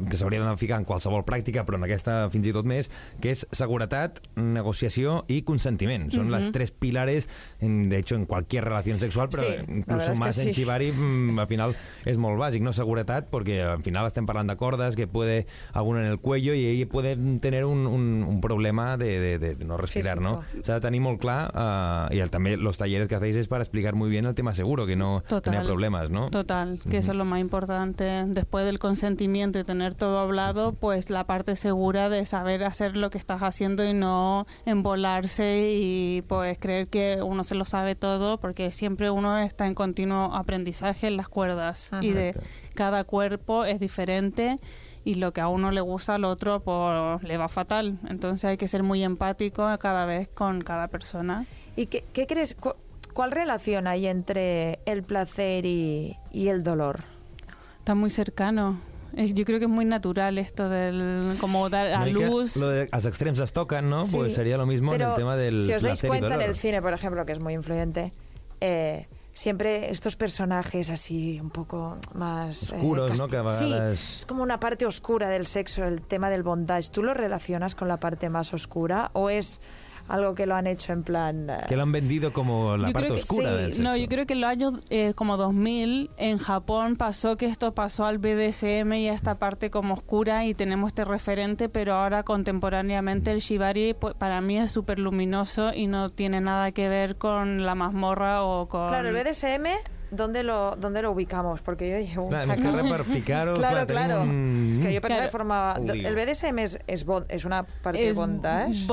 que 0.09 0.17
s'haurien 0.17 0.45
de 0.45 0.55
ficar 0.59 0.79
en 0.79 0.85
qualsevol 0.85 1.23
pràctica, 1.25 1.63
però 1.65 1.79
en 1.79 1.85
aquesta 1.87 2.25
fins 2.33 2.49
i 2.49 2.53
tot 2.55 2.67
més, 2.67 2.89
que 3.23 3.31
és 3.33 3.45
seguretat, 3.55 4.21
negociació 4.35 5.23
i 5.31 5.41
consentiment. 5.47 6.09
Són 6.13 6.31
les 6.33 6.49
tres 6.53 6.71
pilares, 6.71 7.27
en, 7.59 7.83
de 7.89 7.99
hecho, 7.99 8.15
en 8.15 8.25
cualquier 8.25 8.65
relación 8.65 8.99
sexual, 8.99 9.29
però 9.29 9.45
Sí, 9.45 9.55
la 9.57 9.77
incluso 9.79 10.15
más 10.15 10.37
en 10.39 10.53
sí. 10.53 10.61
Shibari, 10.61 10.91
mm, 10.91 11.39
al 11.39 11.47
final 11.47 11.75
és 12.05 12.17
molt 12.21 12.39
bàsic, 12.39 12.61
no? 12.65 12.73
Seguretat, 12.73 13.29
perquè 13.31 13.61
al 13.65 13.83
final 13.85 14.07
estem 14.07 14.27
parlant 14.27 14.51
de 14.51 14.57
cordes, 14.59 14.95
que 14.95 15.07
puede 15.07 15.45
alguna 15.73 16.01
en 16.01 16.11
el 16.11 16.19
cuello 16.19 16.53
i 16.53 16.65
ell 16.65 16.87
puede 16.87 17.15
tener 17.39 17.65
un, 17.65 17.84
un, 17.87 18.23
un 18.27 18.41
problema 18.41 18.97
de, 18.97 19.19
de, 19.19 19.55
de 19.55 19.65
no 19.65 19.77
respirar, 19.77 20.17
Físico. 20.17 20.43
no? 20.53 20.63
S'ha 20.63 20.75
de 20.75 20.81
tenir 20.81 21.01
molt 21.01 21.19
clar, 21.21 21.51
uh, 21.53 22.13
i 22.13 22.19
el, 22.19 22.31
també 22.31 22.55
los 22.57 22.77
talleres 22.77 23.07
que 23.07 23.15
hacéis 23.15 23.35
es 23.35 23.47
para 23.47 23.63
explicar 23.63 23.95
muy 23.95 24.09
bien 24.09 24.25
el 24.25 24.35
tema 24.35 24.53
seguro, 24.53 24.85
que 24.85 24.95
no 24.95 25.21
Total. 25.27 25.41
tenía 25.41 25.63
problemas, 25.63 26.09
¿no? 26.09 26.29
Total, 26.29 26.79
que 26.89 26.97
eso 26.97 27.11
es 27.11 27.17
lo 27.17 27.25
más 27.25 27.39
importante. 27.39 28.23
Después 28.27 28.65
del 28.65 28.79
consentimiento 28.79 29.59
y 29.59 29.63
tener 29.63 29.95
todo 29.95 30.19
hablado, 30.19 30.73
pues 30.73 31.09
la 31.09 31.25
parte 31.25 31.55
segura 31.55 32.09
de 32.09 32.25
saber 32.25 32.63
hacer 32.63 32.95
lo 32.97 33.09
que 33.09 33.17
estás 33.17 33.41
haciendo 33.41 33.85
y 33.85 33.93
no 33.93 34.47
embolarse 34.65 35.69
y 35.71 36.23
pues 36.27 36.57
creer 36.59 36.87
que 36.87 37.19
uno 37.23 37.43
se 37.43 37.55
lo 37.55 37.65
sabe 37.65 37.95
todo, 37.95 38.39
porque 38.39 38.71
siempre 38.71 39.09
uno 39.09 39.37
está 39.37 39.67
en 39.67 39.75
continuo 39.75 40.33
aprendizaje 40.33 41.07
en 41.07 41.17
las 41.17 41.29
cuerdas 41.29 41.91
y 42.01 42.11
de 42.11 42.35
cada 42.73 43.03
cuerpo 43.03 43.65
es 43.65 43.79
diferente 43.79 44.57
y 45.05 45.15
lo 45.15 45.31
que 45.31 45.39
a 45.39 45.47
uno 45.47 45.71
le 45.71 45.79
gusta 45.79 46.15
al 46.15 46.25
otro 46.25 46.59
pues 46.61 47.23
le 47.23 47.37
va 47.37 47.47
fatal. 47.47 47.97
Entonces 48.09 48.43
hay 48.43 48.57
que 48.57 48.67
ser 48.67 48.83
muy 48.83 49.03
empático 49.03 49.65
cada 49.79 50.05
vez 50.05 50.27
con 50.27 50.59
cada 50.61 50.89
persona. 50.89 51.45
¿Y 51.77 51.85
qué, 51.85 52.03
qué 52.11 52.27
crees? 52.27 52.55
cu- 52.55 52.73
¿Cuál 53.13 53.31
relación 53.31 53.87
hay 53.87 54.07
entre 54.07 54.79
el 54.85 55.03
placer 55.03 55.65
y, 55.65 56.17
y 56.33 56.49
el 56.49 56.63
dolor? 56.63 57.01
Está 57.79 57.95
muy 57.95 58.09
cercano. 58.09 58.81
Yo 59.13 59.45
creo 59.45 59.59
que 59.59 59.65
es 59.65 59.71
muy 59.71 59.85
natural 59.85 60.37
esto 60.37 60.67
del 60.67 61.37
como 61.39 61.69
dar 61.69 61.87
a 61.87 62.05
luz. 62.05 62.57
Lo 62.57 62.67
de, 62.67 62.89
los 62.91 63.05
extremos 63.05 63.39
las 63.39 63.53
tocan, 63.53 63.89
¿no? 63.89 64.05
Sí, 64.05 64.17
Pues 64.17 64.33
sería 64.33 64.57
lo 64.57 64.65
mismo 64.65 64.91
pero 64.91 65.05
en 65.05 65.09
el 65.11 65.15
tema 65.15 65.37
del 65.37 65.63
Si 65.63 65.71
os 65.71 65.83
dais 65.83 66.01
cuenta 66.01 66.33
en 66.33 66.41
el 66.41 66.55
cine, 66.55 66.81
por 66.81 66.91
ejemplo, 66.93 67.25
que 67.25 67.31
es 67.31 67.39
muy 67.39 67.53
influyente, 67.53 68.11
eh, 68.59 69.07
siempre 69.35 69.91
estos 69.91 70.15
personajes 70.15 70.89
así 70.89 71.39
un 71.41 71.49
poco 71.49 71.97
más... 72.13 72.71
eh, 72.71 72.75
Oscuros, 72.77 73.19
¿no? 73.19 73.27
Que 73.27 73.37
Sí, 73.51 73.65
vegades- 73.71 74.15
es 74.17 74.25
como 74.25 74.41
una 74.41 74.59
parte 74.61 74.85
oscura 74.85 75.27
del 75.29 75.45
sexo, 75.45 75.83
el 75.83 76.01
tema 76.01 76.29
del 76.29 76.41
bondage. 76.41 76.89
¿Tú 76.89 77.03
lo 77.03 77.13
relacionas 77.13 77.75
con 77.75 77.89
la 77.89 77.97
parte 77.97 78.29
más 78.29 78.53
oscura 78.53 79.11
o 79.13 79.29
es 79.29 79.59
algo 80.07 80.35
que 80.35 80.45
lo 80.45 80.55
han 80.55 80.67
hecho 80.67 80.93
en 80.93 81.03
plan... 81.03 81.49
eh, 81.49 81.57
Que 81.67 81.75
lo 81.75 81.81
han 81.83 81.91
vendido 81.91 82.31
como 82.33 82.77
la 82.77 82.91
parte 82.91 83.11
oscura 83.13 83.49
sí, 83.49 83.55
del 83.55 83.65
sexo. 83.73 83.83
No, 83.83 83.95
yo 83.97 84.07
creo 84.07 84.25
que 84.25 84.33
en 84.33 84.41
los 84.41 84.49
años 84.49 84.73
eh, 84.89 85.13
como 85.15 85.37
2000 85.37 86.11
en 86.17 86.37
Japón 86.37 86.95
pasó 86.95 87.37
que 87.37 87.45
esto 87.45 87.73
pasó 87.73 88.05
al 88.05 88.17
BDSM 88.19 88.93
y 88.93 89.09
a 89.09 89.13
esta 89.13 89.35
parte 89.35 89.69
como 89.69 89.93
oscura 89.95 90.45
y 90.45 90.53
tenemos 90.53 90.89
este 90.89 91.05
referente, 91.05 91.69
pero 91.69 91.93
ahora 91.95 92.23
contemporáneamente 92.23 93.31
el 93.31 93.39
shibari 93.39 93.93
pues, 93.93 94.13
para 94.15 94.41
mí 94.41 94.57
es 94.57 94.71
súper 94.71 94.99
luminoso 94.99 95.73
y 95.73 95.87
no 95.87 96.09
tiene 96.09 96.41
nada 96.41 96.71
que 96.71 96.87
ver 96.89 97.17
con 97.17 97.63
la 97.65 97.75
mazmorra 97.75 98.43
o 98.43 98.67
con... 98.67 98.87
Claro, 98.89 99.07
el 99.09 99.13
BDSM, 99.15 99.65
¿dónde 100.11 100.43
lo, 100.43 100.75
dónde 100.75 101.01
lo 101.01 101.11
ubicamos? 101.11 101.61
Porque 101.61 101.89
yo 101.89 101.97
llevo 101.97 102.23
un 102.25 102.29
Clar, 102.29 102.47
més 102.47 102.59
que 102.59 102.63
Claro, 103.55 103.85
claro. 103.87 104.21
un... 104.21 104.79
Que 104.83 104.93
yo 104.93 105.01
pensaba 105.01 105.07
Claro. 105.07 105.23
que 105.25 105.31
formaba... 105.31 105.79
Lío. 105.79 106.07
El 106.07 106.15
BDSM 106.15 106.59
es, 106.59 106.79
es, 106.87 107.05
bon- 107.05 107.25
es 107.29 107.45
una 107.45 107.63
parte 107.63 107.99
de 107.99 108.09
es 108.09 108.15
bondage. 108.15 108.85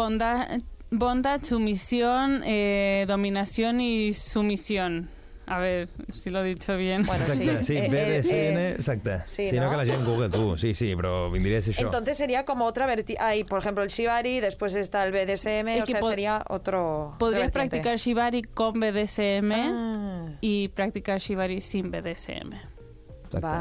Bonda- 0.92 1.32
bondage, 1.32 1.44
sumisión, 1.46 2.42
eh, 2.44 3.04
dominación 3.08 3.80
y 3.80 4.12
sumisión. 4.12 5.08
A 5.44 5.58
ver 5.58 5.88
si 6.14 6.30
lo 6.30 6.40
he 6.44 6.44
dicho 6.44 6.76
bien. 6.76 7.02
Bueno, 7.02 7.25
Exacte, 7.25 7.64
sí, 7.64 7.76
Eh, 7.76 7.88
BDSM, 7.90 8.56
eh, 8.58 8.70
exacte. 8.78 9.18
sí, 9.26 9.50
si 9.50 9.56
no, 9.56 9.64
no? 9.64 9.70
que 9.72 9.76
la 9.78 9.84
gent 9.84 10.04
Google, 10.06 10.30
tu. 10.30 10.56
Sí, 10.56 10.72
sí, 10.72 10.94
però 10.94 11.30
vindries 11.32 11.66
això. 11.68 11.82
Entonces 11.82 12.16
sería 12.16 12.44
como 12.44 12.64
otra 12.64 12.87
verti 12.87 13.16
Hay, 13.18 13.42
por 13.42 13.58
ejemplo, 13.58 13.82
el 13.82 13.90
Shibari, 13.90 14.38
después 14.40 14.75
está 14.76 15.04
el 15.04 15.11
BDSM, 15.12 15.68
Es 15.75 15.82
o 15.82 15.84
que 15.84 15.92
sea, 15.92 16.02
sería 16.02 16.44
otro. 16.49 17.16
Podrías 17.18 17.49
otra 17.49 17.62
vertiente. 17.64 17.82
practicar 17.82 17.99
shibari 17.99 18.42
con 18.42 18.78
BDSM 18.78 19.52
Ah, 19.52 20.26
y 20.40 20.68
practicar 20.68 21.18
shibari 21.18 21.61
sin 21.61 21.90
BDSM. 21.90 22.52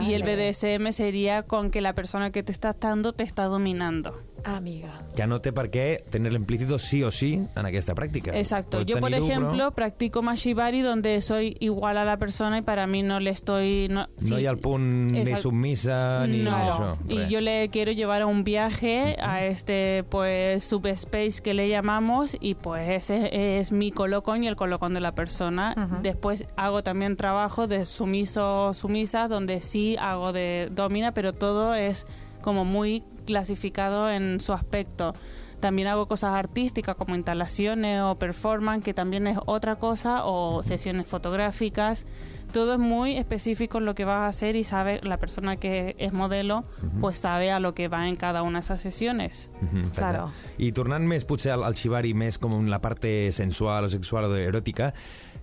Y 0.02 0.14
el. 0.14 0.24
BDSM 0.24 0.92
sería 0.94 1.44
con 1.44 1.72
que 1.72 1.82
la 1.82 1.94
persona 1.96 2.32
que 2.32 2.44
te 2.44 2.52
está 2.52 2.74
dando 2.80 3.12
te 3.14 3.24
está 3.24 3.46
dominando. 3.46 4.22
Amiga. 4.44 5.06
que 5.16 5.28
no 5.28 5.42
té 5.42 5.52
per 5.52 5.70
què 5.70 6.04
tener 6.10 6.32
implícito 6.34 6.80
sí 6.80 7.04
o 7.04 7.12
sí 7.12 7.34
en 7.56 7.66
aquesta 7.66 7.94
pràctica. 7.96 8.34
Exacto. 8.36 8.82
Yo, 8.82 9.00
por 9.00 9.14
ejemplo, 9.14 9.72
practico 9.72 10.22
Mashibari 10.22 10.82
donde 10.82 11.22
soy 11.22 11.58
igual 11.60 11.98
a 11.98 12.06
la 12.06 12.18
persona 12.18 12.60
y 12.60 12.62
para 12.62 12.88
mí 12.88 13.04
no 13.04 13.20
le 13.20 13.30
estoy... 13.32 13.88
No, 13.90 14.08
no 14.20 14.28
sí, 14.28 14.42
hi 14.42 14.46
ha 14.46 14.52
el 14.52 14.60
punt 14.60 15.12
Exacto. 15.12 15.32
més 15.32 15.42
submissa 15.42 16.28
ni 16.28 16.44
no. 16.44 16.52
això. 16.52 16.96
Y 17.08 17.28
yo 17.28 17.42
le 17.42 17.70
quiero 17.70 17.92
llevar 17.92 18.22
a 18.22 18.26
un 18.26 18.44
viaje 18.44 19.18
a 19.22 19.44
este 19.44 20.04
pues 20.10 20.64
subspace 20.64 21.42
que 21.44 21.54
le 21.54 21.68
llamamos 21.70 22.38
y 22.40 22.56
pues 22.56 22.88
ese 22.90 23.60
es 23.60 23.72
mi 23.72 23.92
colocón 23.92 24.44
y 24.44 24.48
el 24.48 24.56
colocón 24.56 24.94
de 24.94 25.02
la 25.02 25.14
persona. 25.14 25.76
Después 26.02 26.46
hago 26.56 26.84
también 26.84 27.18
trabajo 27.18 27.68
de 27.68 27.86
sumiso 27.86 28.74
sumisa 28.74 29.28
donde 29.28 29.62
sí 29.62 29.96
hago 30.00 30.34
de 30.34 30.70
domina, 30.72 31.14
pero 31.14 31.34
todo 31.34 31.74
es 31.74 32.06
como 32.42 32.66
muy 32.66 33.04
clasificado 33.26 34.10
en 34.10 34.40
su 34.40 34.54
aspecto. 34.54 35.14
También 35.60 35.88
hago 35.88 36.08
cosas 36.08 36.34
artísticas 36.34 36.96
como 36.96 37.16
instalaciones 37.16 38.02
o 38.02 38.16
performance, 38.16 38.84
que 38.84 38.94
también 38.94 39.28
es 39.28 39.38
otra 39.46 39.76
cosa, 39.76 40.26
o 40.26 40.64
sesiones 40.64 41.08
fotográficas. 41.08 42.08
Todo 42.52 42.74
es 42.74 42.80
muy 42.80 43.16
específico 43.16 43.78
en 43.78 43.86
lo 43.86 43.96
que 43.96 44.04
vas 44.04 44.22
a 44.24 44.28
hacer 44.28 44.56
y 44.58 44.66
sabe 44.66 45.00
la 45.04 45.18
persona 45.18 45.56
que 45.56 45.96
es 46.00 46.12
modelo, 46.12 46.66
pues 47.00 47.20
sabe 47.20 47.52
a 47.52 47.62
lo 47.62 47.74
que 47.74 47.88
va 47.88 48.10
en 48.10 48.18
cada 48.18 48.42
una 48.42 48.60
de 48.60 48.66
esas 48.66 48.82
sesiones. 48.82 49.52
Mhm, 49.62 49.80
exacte. 49.80 50.00
Claro. 50.00 50.32
I 50.58 50.74
tornant 50.74 51.06
més 51.08 51.24
potser 51.24 51.54
al, 51.54 51.64
al 51.64 51.78
shibari, 51.78 52.12
més 52.18 52.42
com 52.42 52.58
en 52.58 52.68
la 52.74 52.82
parte 52.82 53.32
sensual 53.32 53.88
o 53.88 53.90
sexual 53.94 54.28
o 54.28 54.36
eròtica, 54.36 54.92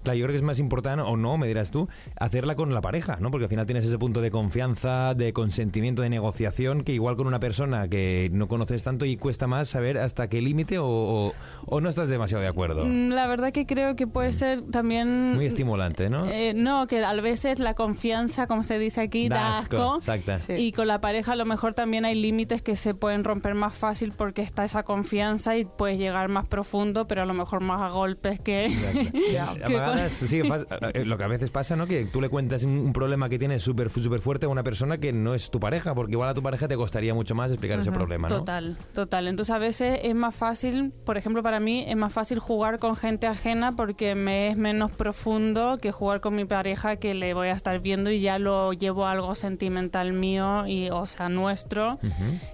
claro, 0.02 0.18
yo 0.18 0.24
creo 0.24 0.32
que 0.32 0.36
es 0.38 0.42
más 0.42 0.58
importante, 0.58 1.02
o 1.02 1.16
no, 1.16 1.36
me 1.38 1.46
dirás 1.46 1.70
tú, 1.70 1.88
hacerla 2.18 2.54
con 2.54 2.72
la 2.74 2.80
pareja, 2.80 3.18
¿no? 3.20 3.30
Porque 3.30 3.44
al 3.44 3.50
final 3.50 3.66
tienes 3.66 3.84
ese 3.84 3.98
punto 3.98 4.20
de 4.20 4.30
confianza, 4.30 5.14
de 5.14 5.32
consentimiento, 5.32 6.02
de 6.02 6.10
negociación, 6.10 6.84
que 6.84 6.92
igual 6.92 7.16
con 7.16 7.26
una 7.26 7.40
persona 7.40 7.88
que 7.88 8.28
no 8.32 8.48
conoces 8.48 8.82
tanto 8.84 9.04
y 9.04 9.16
cuesta 9.16 9.46
más 9.46 9.68
saber 9.68 9.98
hasta 9.98 10.28
qué 10.28 10.40
límite 10.42 10.78
o, 10.78 10.86
o- 10.86 11.32
o 11.66 11.80
no 11.80 11.88
estás 11.88 12.08
demasiado 12.08 12.42
de 12.42 12.48
acuerdo. 12.48 12.84
Mm, 12.84 13.10
La 13.10 13.26
verdad 13.26 13.52
que 13.52 13.66
creo 13.66 13.96
que 13.96 14.06
puede 14.06 14.32
ser 14.32 14.62
también... 14.70 15.34
Muy 15.34 15.46
estimulante, 15.46 16.08
¿no? 16.10 16.26
Eh, 16.26 16.52
no, 16.54 16.86
que 16.86 17.04
a 17.04 17.12
veces 17.14 17.58
la 17.58 17.74
confianza, 17.74 18.46
como 18.46 18.62
se 18.62 18.78
dice 18.78 19.00
aquí, 19.00 19.28
da 19.28 19.58
asco. 19.58 19.96
Exacto. 19.98 20.38
Sí. 20.38 20.52
Y 20.54 20.72
con 20.72 20.86
la 20.88 21.00
pareja 21.00 21.32
a 21.32 21.36
lo 21.36 21.44
mejor 21.44 21.74
también 21.74 22.04
hay 22.04 22.14
límites 22.14 22.62
que 22.62 22.76
se 22.76 22.94
pueden 22.94 23.24
romper 23.24 23.54
más 23.54 23.74
fácil 23.76 24.12
porque 24.16 24.42
está 24.42 24.64
esa 24.64 24.82
confianza 24.82 25.56
y 25.56 25.64
puedes 25.64 25.98
llegar 25.98 26.28
más 26.28 26.46
profundo, 26.46 27.06
pero 27.06 27.22
a 27.22 27.26
lo 27.26 27.34
mejor 27.34 27.60
más 27.60 27.80
a 27.82 27.88
golpes 27.90 28.40
que... 28.40 28.68
A 29.38 29.87
sí, 30.08 30.42
eh, 30.94 31.04
lo 31.04 31.18
que 31.18 31.24
a 31.24 31.28
veces 31.28 31.50
pasa, 31.50 31.76
¿no? 31.76 31.86
Que 31.86 32.06
tú 32.06 32.20
le 32.20 32.28
cuentas 32.28 32.64
un, 32.64 32.92
problema 32.92 33.28
que 33.28 33.38
tienes 33.38 33.62
súper 33.62 33.90
súper 33.90 34.20
fuerte 34.20 34.46
a 34.46 34.48
una 34.48 34.62
persona 34.62 34.98
que 34.98 35.12
no 35.12 35.34
es 35.34 35.50
tu 35.50 35.60
pareja, 35.60 35.94
porque 35.94 36.12
igual 36.12 36.28
a 36.28 36.34
tu 36.34 36.42
pareja 36.42 36.68
te 36.68 36.76
costaría 36.76 37.14
mucho 37.14 37.34
más 37.34 37.50
explicar 37.50 37.78
ese 37.78 37.92
problema, 37.92 38.28
¿no? 38.28 38.38
Total, 38.38 38.76
total. 38.94 39.28
Entonces 39.28 39.54
a 39.54 39.58
veces 39.58 40.00
es 40.02 40.14
más 40.14 40.34
fácil, 40.34 40.92
por 41.04 41.16
ejemplo 41.16 41.42
para 41.42 41.60
mí 41.60 41.84
es 41.86 41.96
más 41.96 42.12
fácil 42.12 42.38
jugar 42.38 42.78
con 42.78 42.96
gente 42.96 43.26
ajena 43.26 43.72
porque 43.72 44.14
me 44.14 44.48
es 44.48 44.56
menos 44.56 44.90
profundo 44.90 45.76
que 45.80 45.92
jugar 45.92 46.20
con 46.20 46.34
mi 46.34 46.44
pareja 46.44 46.96
que 46.96 47.14
le 47.14 47.34
voy 47.34 47.48
a 47.48 47.52
estar 47.52 47.80
viendo 47.80 48.10
y 48.10 48.20
ya 48.20 48.38
lo 48.38 48.72
llevo 48.72 49.06
a 49.06 49.12
algo 49.12 49.34
sentimental 49.34 50.12
mío 50.12 50.66
y 50.66 50.90
o 50.90 51.06
sea 51.06 51.28
nuestro 51.28 51.98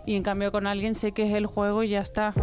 y 0.06 0.16
en 0.16 0.22
cambio 0.22 0.52
con 0.52 0.66
alguien 0.66 0.94
sé 0.94 1.12
que 1.12 1.24
es 1.24 1.34
el 1.34 1.46
juego 1.46 1.82
y 1.82 1.90
ya 1.90 2.00
está. 2.00 2.34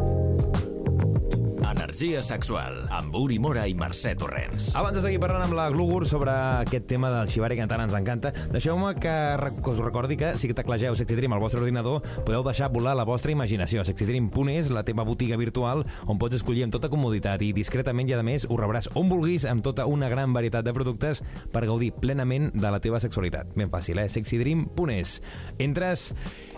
Energia 1.72 2.20
sexual, 2.22 2.82
amb 2.92 3.16
Uri 3.16 3.38
Mora 3.40 3.64
i 3.64 3.74
Mercè 3.78 4.12
Torrents. 4.20 4.74
Abans 4.76 4.98
de 4.98 5.04
seguir 5.06 5.22
parlant 5.24 5.46
amb 5.46 5.56
la 5.56 5.70
Glugur 5.72 6.04
sobre 6.10 6.34
aquest 6.34 6.84
tema 6.90 7.08
del 7.14 7.30
Shibari 7.32 7.56
que 7.56 7.68
tant 7.72 7.84
ens 7.86 7.96
encanta, 7.96 8.34
deixeu-me 8.52 8.90
que, 9.00 9.14
que 9.56 9.72
us 9.72 9.80
recordi 9.80 10.18
que 10.20 10.34
si 10.36 10.52
teclegeu 10.52 10.98
Sexy 11.00 11.16
Dream 11.16 11.32
al 11.32 11.40
vostre 11.40 11.62
ordinador 11.64 12.04
podeu 12.28 12.44
deixar 12.44 12.68
volar 12.76 12.98
la 13.00 13.08
vostra 13.08 13.32
imaginació. 13.32 13.86
SexyDream.es, 13.88 14.74
la 14.76 14.84
teva 14.84 15.08
botiga 15.08 15.40
virtual 15.40 15.86
on 16.12 16.20
pots 16.20 16.42
escollir 16.42 16.68
amb 16.68 16.76
tota 16.76 16.92
comoditat 16.92 17.42
i 17.48 17.54
discretament 17.56 18.12
i 18.12 18.18
a 18.20 18.24
més 18.26 18.44
ho 18.50 18.60
rebràs 18.60 18.92
on 19.00 19.08
vulguis 19.08 19.48
amb 19.48 19.64
tota 19.64 19.88
una 19.88 20.12
gran 20.12 20.36
varietat 20.36 20.68
de 20.68 20.76
productes 20.76 21.24
per 21.56 21.64
gaudir 21.70 21.94
plenament 22.04 22.52
de 22.52 22.68
la 22.68 22.84
teva 22.84 23.00
sexualitat. 23.00 23.56
Ben 23.56 23.72
fàcil, 23.72 24.04
eh? 24.04 24.10
SexyDream.es. 24.12 25.22
Entres 25.64 26.12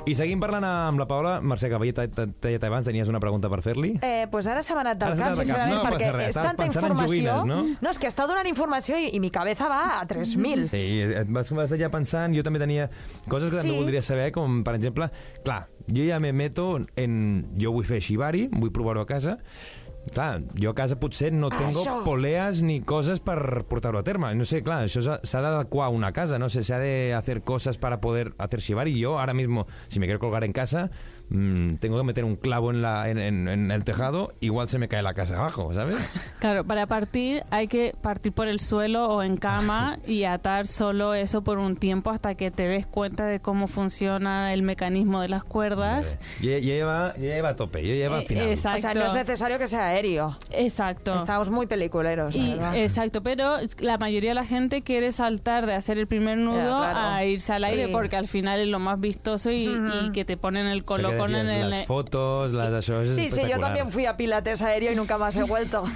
i 0.06 0.14
seguim 0.20 0.42
parlant 0.42 0.66
amb 0.68 1.00
la 1.00 1.06
Paula. 1.08 1.38
Mercè, 1.46 1.70
que 1.72 1.78
veia 1.80 1.94
tallat 1.96 2.64
abans, 2.68 2.84
tenies 2.88 3.08
una 3.08 3.22
pregunta 3.24 3.48
per 3.52 3.62
fer-li? 3.64 3.94
Eh, 4.04 4.26
pues 4.32 4.50
ara 4.52 4.60
se 4.66 4.76
m'ha 4.76 4.82
anat 4.84 5.00
del 5.00 5.14
cap, 5.16 5.38
sincerament, 5.40 5.78
No 5.78 5.84
perquè 5.86 6.10
res, 6.12 6.28
és 6.34 6.40
tanta 6.40 6.66
informació... 6.68 7.38
joguines, 7.38 7.80
no? 7.80 7.90
és 7.94 8.00
que 8.02 8.10
està 8.12 8.26
donant 8.28 8.50
informació 8.50 8.98
i, 9.00 9.14
i 9.16 9.22
mi 9.24 9.32
cabeza 9.32 9.70
va 9.72 10.02
a 10.02 10.04
3.000. 10.10 10.68
Sí, 10.74 10.84
et 11.08 11.32
vas, 11.32 11.52
vas 11.56 11.72
allà 11.78 11.88
pensant, 11.94 12.36
jo 12.36 12.44
també 12.44 12.60
tenia 12.60 12.90
coses 13.32 13.48
que 13.54 13.62
també 13.62 13.72
Sí. 13.74 13.80
voldria 13.80 14.02
saber, 14.04 14.28
com 14.36 14.60
per 14.68 14.76
exemple, 14.76 15.08
clar, 15.46 15.62
jo 15.88 16.04
ja 16.04 16.20
me 16.20 16.34
meto 16.36 16.82
en... 17.00 17.16
Jo 17.60 17.72
vull 17.72 17.88
fer 17.88 18.02
shibari, 18.04 18.50
vull 18.52 18.74
provar-ho 18.76 19.06
a 19.06 19.08
casa, 19.08 19.38
Clar, 20.12 20.42
jo 20.60 20.74
a 20.74 20.76
casa 20.76 20.98
potser 21.00 21.32
no 21.32 21.48
tengo 21.50 21.80
Això. 21.80 22.02
poleas 22.04 22.60
ni 22.62 22.82
coses 22.82 23.22
per 23.24 23.64
portar-ho 23.70 23.98
a 23.98 24.04
terme. 24.04 24.34
No 24.36 24.44
sé, 24.46 24.60
clar, 24.62 24.82
això 24.84 25.02
s'ha 25.02 25.20
s'ha 25.24 25.42
d'adequar 25.42 25.88
a 25.88 25.94
una 25.96 26.12
casa, 26.12 26.38
no 26.38 26.50
sé, 26.50 26.62
se 26.64 26.74
ha 26.76 26.80
de 26.80 27.14
hacer 27.14 27.42
cosas 27.42 27.78
para 27.78 28.02
poder 28.02 28.34
hacer 28.38 28.60
shibari. 28.60 28.98
Yo 29.00 29.18
ahora 29.20 29.34
mismo, 29.34 29.66
si 29.88 30.00
me 30.00 30.06
quiero 30.06 30.20
colgar 30.20 30.44
en 30.44 30.52
casa, 30.52 30.92
mm, 31.30 31.76
tengo 31.76 31.98
que 31.98 32.04
meter 32.04 32.26
un 32.26 32.36
clavo 32.36 32.72
en, 32.72 32.82
la, 32.82 33.10
en, 33.10 33.18
en- 33.18 33.48
en 33.48 33.72
el 33.72 33.84
tejado, 33.84 34.34
igual 34.40 34.68
se 34.70 34.78
me 34.80 34.88
cae 34.88 35.02
la 35.02 35.14
casa 35.14 35.38
abajo, 35.38 35.74
¿sabes? 35.74 35.98
Claro, 36.40 36.66
para 36.66 36.88
partir 36.88 37.44
hay 37.52 37.68
que 37.70 37.96
partir 38.02 38.34
por 38.34 38.50
el 38.50 38.60
suelo 38.60 39.08
o 39.08 39.24
en 39.24 39.38
cama 39.38 39.98
y 40.08 40.26
atar 40.26 40.68
solo 40.68 41.14
eso 41.14 41.42
por 41.44 41.58
un 41.58 41.78
tiempo 41.78 42.10
hasta 42.10 42.36
que 42.36 42.52
te 42.52 42.68
des 42.68 42.86
cuenta 42.86 43.26
de 43.26 43.40
cómo 43.40 43.68
funciona 43.68 44.54
el 44.54 44.62
mecanismo 44.62 45.22
de 45.22 45.30
las 45.30 45.44
cuerdas. 45.46 46.20
Y, 46.42 46.50
y 46.50 46.72
ella 46.72 46.86
va, 46.86 47.14
y 47.18 47.26
ella 47.28 47.42
va 47.42 47.50
a 47.50 47.56
tope, 47.56 47.82
y 47.82 47.92
ella 47.92 48.10
va 48.10 48.18
al 48.18 48.24
Eh, 48.24 48.26
final. 48.26 48.48
exacto. 48.50 48.78
O 48.78 48.82
sea, 48.82 48.94
no 48.94 49.06
es 49.08 49.14
necesario 49.14 49.58
que 49.58 49.68
sea 49.68 49.86
aéreo. 49.88 50.38
Exacto. 50.52 51.16
Estamos 51.16 51.50
muy 51.50 51.66
peliculeros, 51.66 52.36
Y, 52.36 52.58
exacto, 52.76 53.24
pero 53.24 53.56
la 53.80 53.98
mayoría 53.98 54.32
de 54.32 54.36
la 54.36 54.46
gente 54.46 54.82
quiere 54.82 55.12
saltar 55.14 55.66
de 55.66 55.74
hacer 55.76 55.98
el 55.98 56.08
primer 56.08 56.38
nudo 56.38 56.58
Ya, 56.58 56.92
claro. 56.92 57.00
a 57.00 57.24
irse 57.26 57.54
al 57.54 57.64
aire 57.64 57.86
Sí. 57.86 57.92
porque 57.94 58.16
al 58.18 58.28
final 58.28 58.60
es 58.60 58.68
lo 58.68 58.80
más 58.80 59.00
vistoso 59.00 59.50
y, 59.52 59.70
y 60.04 60.12
que 60.12 60.26
te 60.26 60.36
ponen 60.38 60.68
el 60.68 60.82
O 60.82 60.86
sea, 61.18 61.28
que 61.28 61.32
colocón 61.32 61.36
en 61.36 61.46
decías, 61.48 61.64
el... 61.66 61.70
las 61.72 61.86
fotos, 61.86 62.54
las 62.54 62.84
eso 62.84 63.02
es 63.02 63.16
Sí, 63.16 63.30
sí, 63.30 63.42
yo 63.50 63.60
también 63.60 63.92
fui 63.92 64.06
a 64.06 64.18
Pilates 64.18 64.62
aéreo 64.62 64.92
y 64.92 64.96
nunca 64.96 65.18
más 65.18 65.36
he 65.36 65.44
vuelto. 65.44 65.84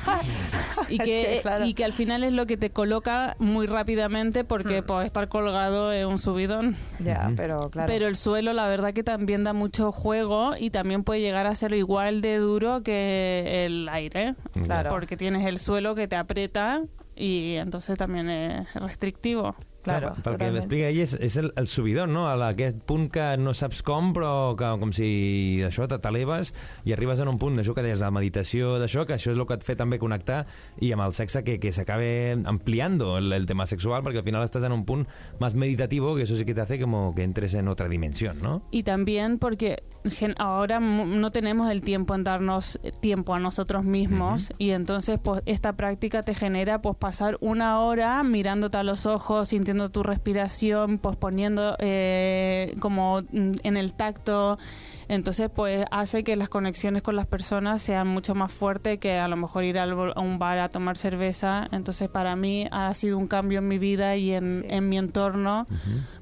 y 0.89 0.97
que, 0.97 1.39
claro. 1.41 1.65
y 1.65 1.73
que 1.73 1.85
al 1.85 1.93
final 1.93 2.23
es 2.23 2.33
lo 2.33 2.45
que 2.45 2.57
te 2.57 2.69
coloca 2.71 3.35
muy 3.39 3.67
rápidamente 3.67 4.43
porque 4.43 4.83
por 4.83 5.03
estar 5.03 5.27
colgado 5.27 5.91
es 5.91 6.05
un 6.05 6.17
subidón. 6.17 6.75
Ya, 6.99 7.31
pero 7.35 7.69
claro. 7.69 7.91
Pero 7.91 8.07
el 8.07 8.15
suelo, 8.15 8.53
la 8.53 8.67
verdad 8.67 8.93
que 8.93 9.03
también 9.03 9.43
da 9.43 9.53
mucho 9.53 9.91
juego 9.91 10.51
y 10.57 10.69
también 10.69 11.03
puede 11.03 11.21
llegar 11.21 11.47
a 11.47 11.55
ser 11.55 11.73
igual 11.73 12.21
de 12.21 12.37
duro 12.37 12.83
que 12.83 13.65
el 13.65 13.89
aire. 13.89 14.35
Claro. 14.63 14.89
Porque 14.89 15.17
tienes 15.17 15.45
el 15.45 15.59
suelo 15.59 15.95
que 15.95 16.07
te 16.07 16.15
aprieta 16.15 16.83
y 17.15 17.55
entonces 17.55 17.97
también 17.97 18.29
es 18.29 18.73
restrictivo. 18.75 19.55
Claro, 19.87 20.13
Pel 20.23 20.37
que 20.39 20.49
m'explica 20.53 20.89
ell 20.91 20.99
és, 21.03 21.13
és 21.23 21.37
el, 21.39 21.51
el 21.59 21.69
subidor, 21.71 22.09
no? 22.11 22.25
A 22.27 22.35
aquest 22.49 22.79
punt 22.87 23.07
que 23.13 23.25
no 23.39 23.53
saps 23.57 23.81
com, 23.87 24.11
però 24.15 24.53
que, 24.59 24.69
com 24.81 24.91
si 24.95 25.09
d'això 25.63 25.87
te 25.89 25.99
t'eleves 26.03 26.53
i 26.87 26.93
arribes 26.95 27.21
en 27.23 27.31
un 27.31 27.39
punt 27.41 27.57
d'això 27.59 27.75
que 27.77 27.85
deies, 27.85 28.03
la 28.03 28.11
meditació, 28.13 28.75
d'això, 28.81 29.07
que 29.07 29.17
això 29.17 29.33
és 29.33 29.39
el 29.39 29.47
que 29.47 29.57
et 29.57 29.65
fa 29.65 29.77
també 29.79 29.99
connectar 30.01 30.43
i 30.83 30.91
amb 30.95 31.07
el 31.07 31.15
sexe 31.17 31.43
que, 31.47 31.57
que 31.63 31.73
s'acabe 31.75 32.09
ampliando 32.45 33.15
el, 33.17 33.31
el 33.33 33.47
tema 33.49 33.67
sexual, 33.69 34.03
perquè 34.05 34.23
al 34.23 34.27
final 34.27 34.45
estàs 34.45 34.67
en 34.67 34.75
un 34.75 34.85
punt 34.87 35.07
més 35.41 35.55
meditativo, 35.55 36.15
que 36.15 36.27
eso 36.27 36.35
sí 36.35 36.45
que 36.45 36.55
te 36.55 36.61
hace 36.61 36.79
como 36.79 37.13
que 37.15 37.23
entres 37.23 37.53
en 37.55 37.67
otra 37.67 37.87
dimensión, 37.87 38.37
¿no? 38.41 38.61
Y 38.71 38.83
también 38.83 39.39
porque 39.39 39.83
ahora 40.37 40.79
no 40.79 41.31
tenemos 41.31 41.69
el 41.69 41.83
tiempo 41.83 42.15
en 42.15 42.23
darnos 42.23 42.79
tiempo 42.99 43.33
a 43.33 43.39
nosotros 43.39 43.83
mismos 43.83 44.51
y 44.57 44.71
entonces 44.71 45.19
pues 45.21 45.41
esta 45.45 45.73
práctica 45.73 46.23
te 46.23 46.35
genera 46.35 46.81
pues 46.81 46.95
pasar 46.97 47.37
una 47.39 47.79
hora 47.79 48.23
mirándote 48.23 48.77
a 48.77 48.83
los 48.83 49.05
ojos, 49.05 49.49
sintiendo 49.49 49.89
tu 49.89 50.03
respiración, 50.03 50.97
pues 50.97 51.17
poniendo 51.17 51.75
eh, 51.79 52.75
como 52.79 53.21
mm, 53.21 53.51
en 53.63 53.77
el 53.77 53.93
tacto. 53.93 54.57
Entonces, 55.09 55.49
pues 55.53 55.85
hace 55.89 56.23
que 56.23 56.35
las 56.35 56.49
conexiones 56.49 57.01
con 57.01 57.15
las 57.15 57.25
personas 57.27 57.81
sean 57.81 58.07
mucho 58.07 58.35
más 58.35 58.51
fuertes 58.51 58.99
que 58.99 59.17
a 59.17 59.27
lo 59.27 59.37
mejor 59.37 59.63
ir 59.63 59.79
a 59.79 59.85
un 60.19 60.37
bar 60.37 60.59
a 60.59 60.69
tomar 60.69 60.97
cerveza. 60.97 61.67
Entonces, 61.71 62.09
para 62.09 62.35
mí 62.35 62.67
ha 62.71 62.93
sido 62.93 63.17
un 63.17 63.27
cambio 63.27 63.59
en 63.59 63.67
mi 63.67 63.77
vida 63.77 64.15
y 64.17 64.33
en, 64.33 64.63
Sí. 64.63 64.67
en 64.69 64.89
mi 64.89 64.97
entorno 64.97 65.65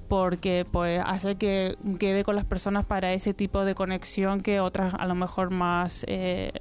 porque 0.08 0.68
pues 0.72 1.02
hace 1.06 1.36
que 1.36 1.76
quede 2.00 2.24
con 2.24 2.36
las 2.36 2.46
personas 2.46 2.86
para 2.86 3.12
ese 3.14 3.34
tipo 3.34 3.66
de 3.66 3.74
conexión 3.74 4.42
que 4.42 4.60
otras 4.60 4.94
a 4.94 5.08
lo 5.08 5.16
mejor 5.16 5.50
más 5.50 6.06
eh, 6.08 6.52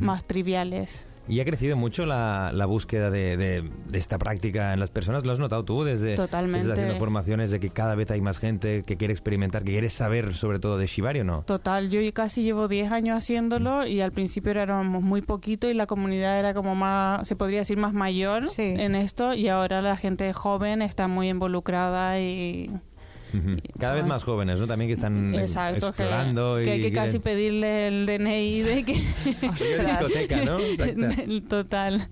más 0.00 0.24
triviales. 0.24 1.07
Y 1.28 1.40
ha 1.40 1.44
crecido 1.44 1.76
mucho 1.76 2.06
la, 2.06 2.52
la 2.54 2.64
búsqueda 2.66 3.10
de, 3.10 3.36
de- 3.36 3.62
de 3.88 3.98
esta 3.98 4.16
práctica 4.18 4.72
en 4.72 4.80
las 4.80 4.90
personas. 4.90 5.26
¿Lo 5.26 5.32
has 5.32 5.38
notado 5.38 5.64
tú 5.64 5.84
desde, 5.84 6.14
Totalmente. 6.14 6.60
desde 6.66 6.72
haciendo 6.72 6.96
formaciones 6.98 7.50
de 7.50 7.60
que 7.60 7.68
cada 7.70 7.94
vez 7.94 8.10
hay 8.10 8.20
más 8.22 8.38
gente 8.38 8.82
que 8.82 8.96
quiere 8.96 9.12
experimentar, 9.12 9.62
que 9.62 9.72
quiere 9.72 9.90
saber 9.90 10.34
sobre 10.34 10.58
todo 10.58 10.78
de 10.78 10.86
Shibari 10.86 11.20
o 11.20 11.24
no? 11.24 11.42
Total, 11.42 11.90
yo 11.90 12.00
casi 12.14 12.42
llevo 12.42 12.66
10 12.68 12.92
años 12.92 13.18
haciéndolo 13.18 13.86
y 13.86 14.00
al 14.00 14.12
principio 14.12 14.52
éramos 14.52 15.02
muy 15.02 15.20
poquito 15.22 15.68
y 15.68 15.74
la 15.74 15.86
comunidad 15.86 16.38
era 16.38 16.54
como 16.54 16.74
más, 16.74 17.28
se 17.28 17.36
podría 17.36 17.58
decir 17.60 17.76
más 17.76 17.92
mayor 17.92 18.48
Sí. 18.48 18.62
en 18.62 18.94
esto 18.94 19.34
y 19.34 19.48
ahora 19.48 19.82
la 19.82 19.96
gente 19.96 20.32
joven 20.32 20.80
está 20.82 21.08
muy 21.08 21.28
involucrada 21.28 22.18
y. 22.20 22.70
Cada 23.78 23.94
vez 23.94 24.06
más 24.06 24.24
jóvenes, 24.24 24.58
¿no? 24.60 24.66
También 24.66 24.88
que 24.88 24.94
están 24.94 25.34
Exacto, 25.34 25.92
que, 25.92 26.02
explorando 26.02 26.56
que 26.56 26.64
y 26.64 26.68
hay 26.70 26.80
que 26.80 26.92
casi 26.92 27.18
pedirle 27.18 27.88
el 27.88 28.06
DNI 28.06 28.60
de 28.60 28.84
que... 28.84 28.92
Discoteca, 29.24 30.44
¿no? 30.44 30.58
Exacto. 30.58 31.48
total. 31.48 32.08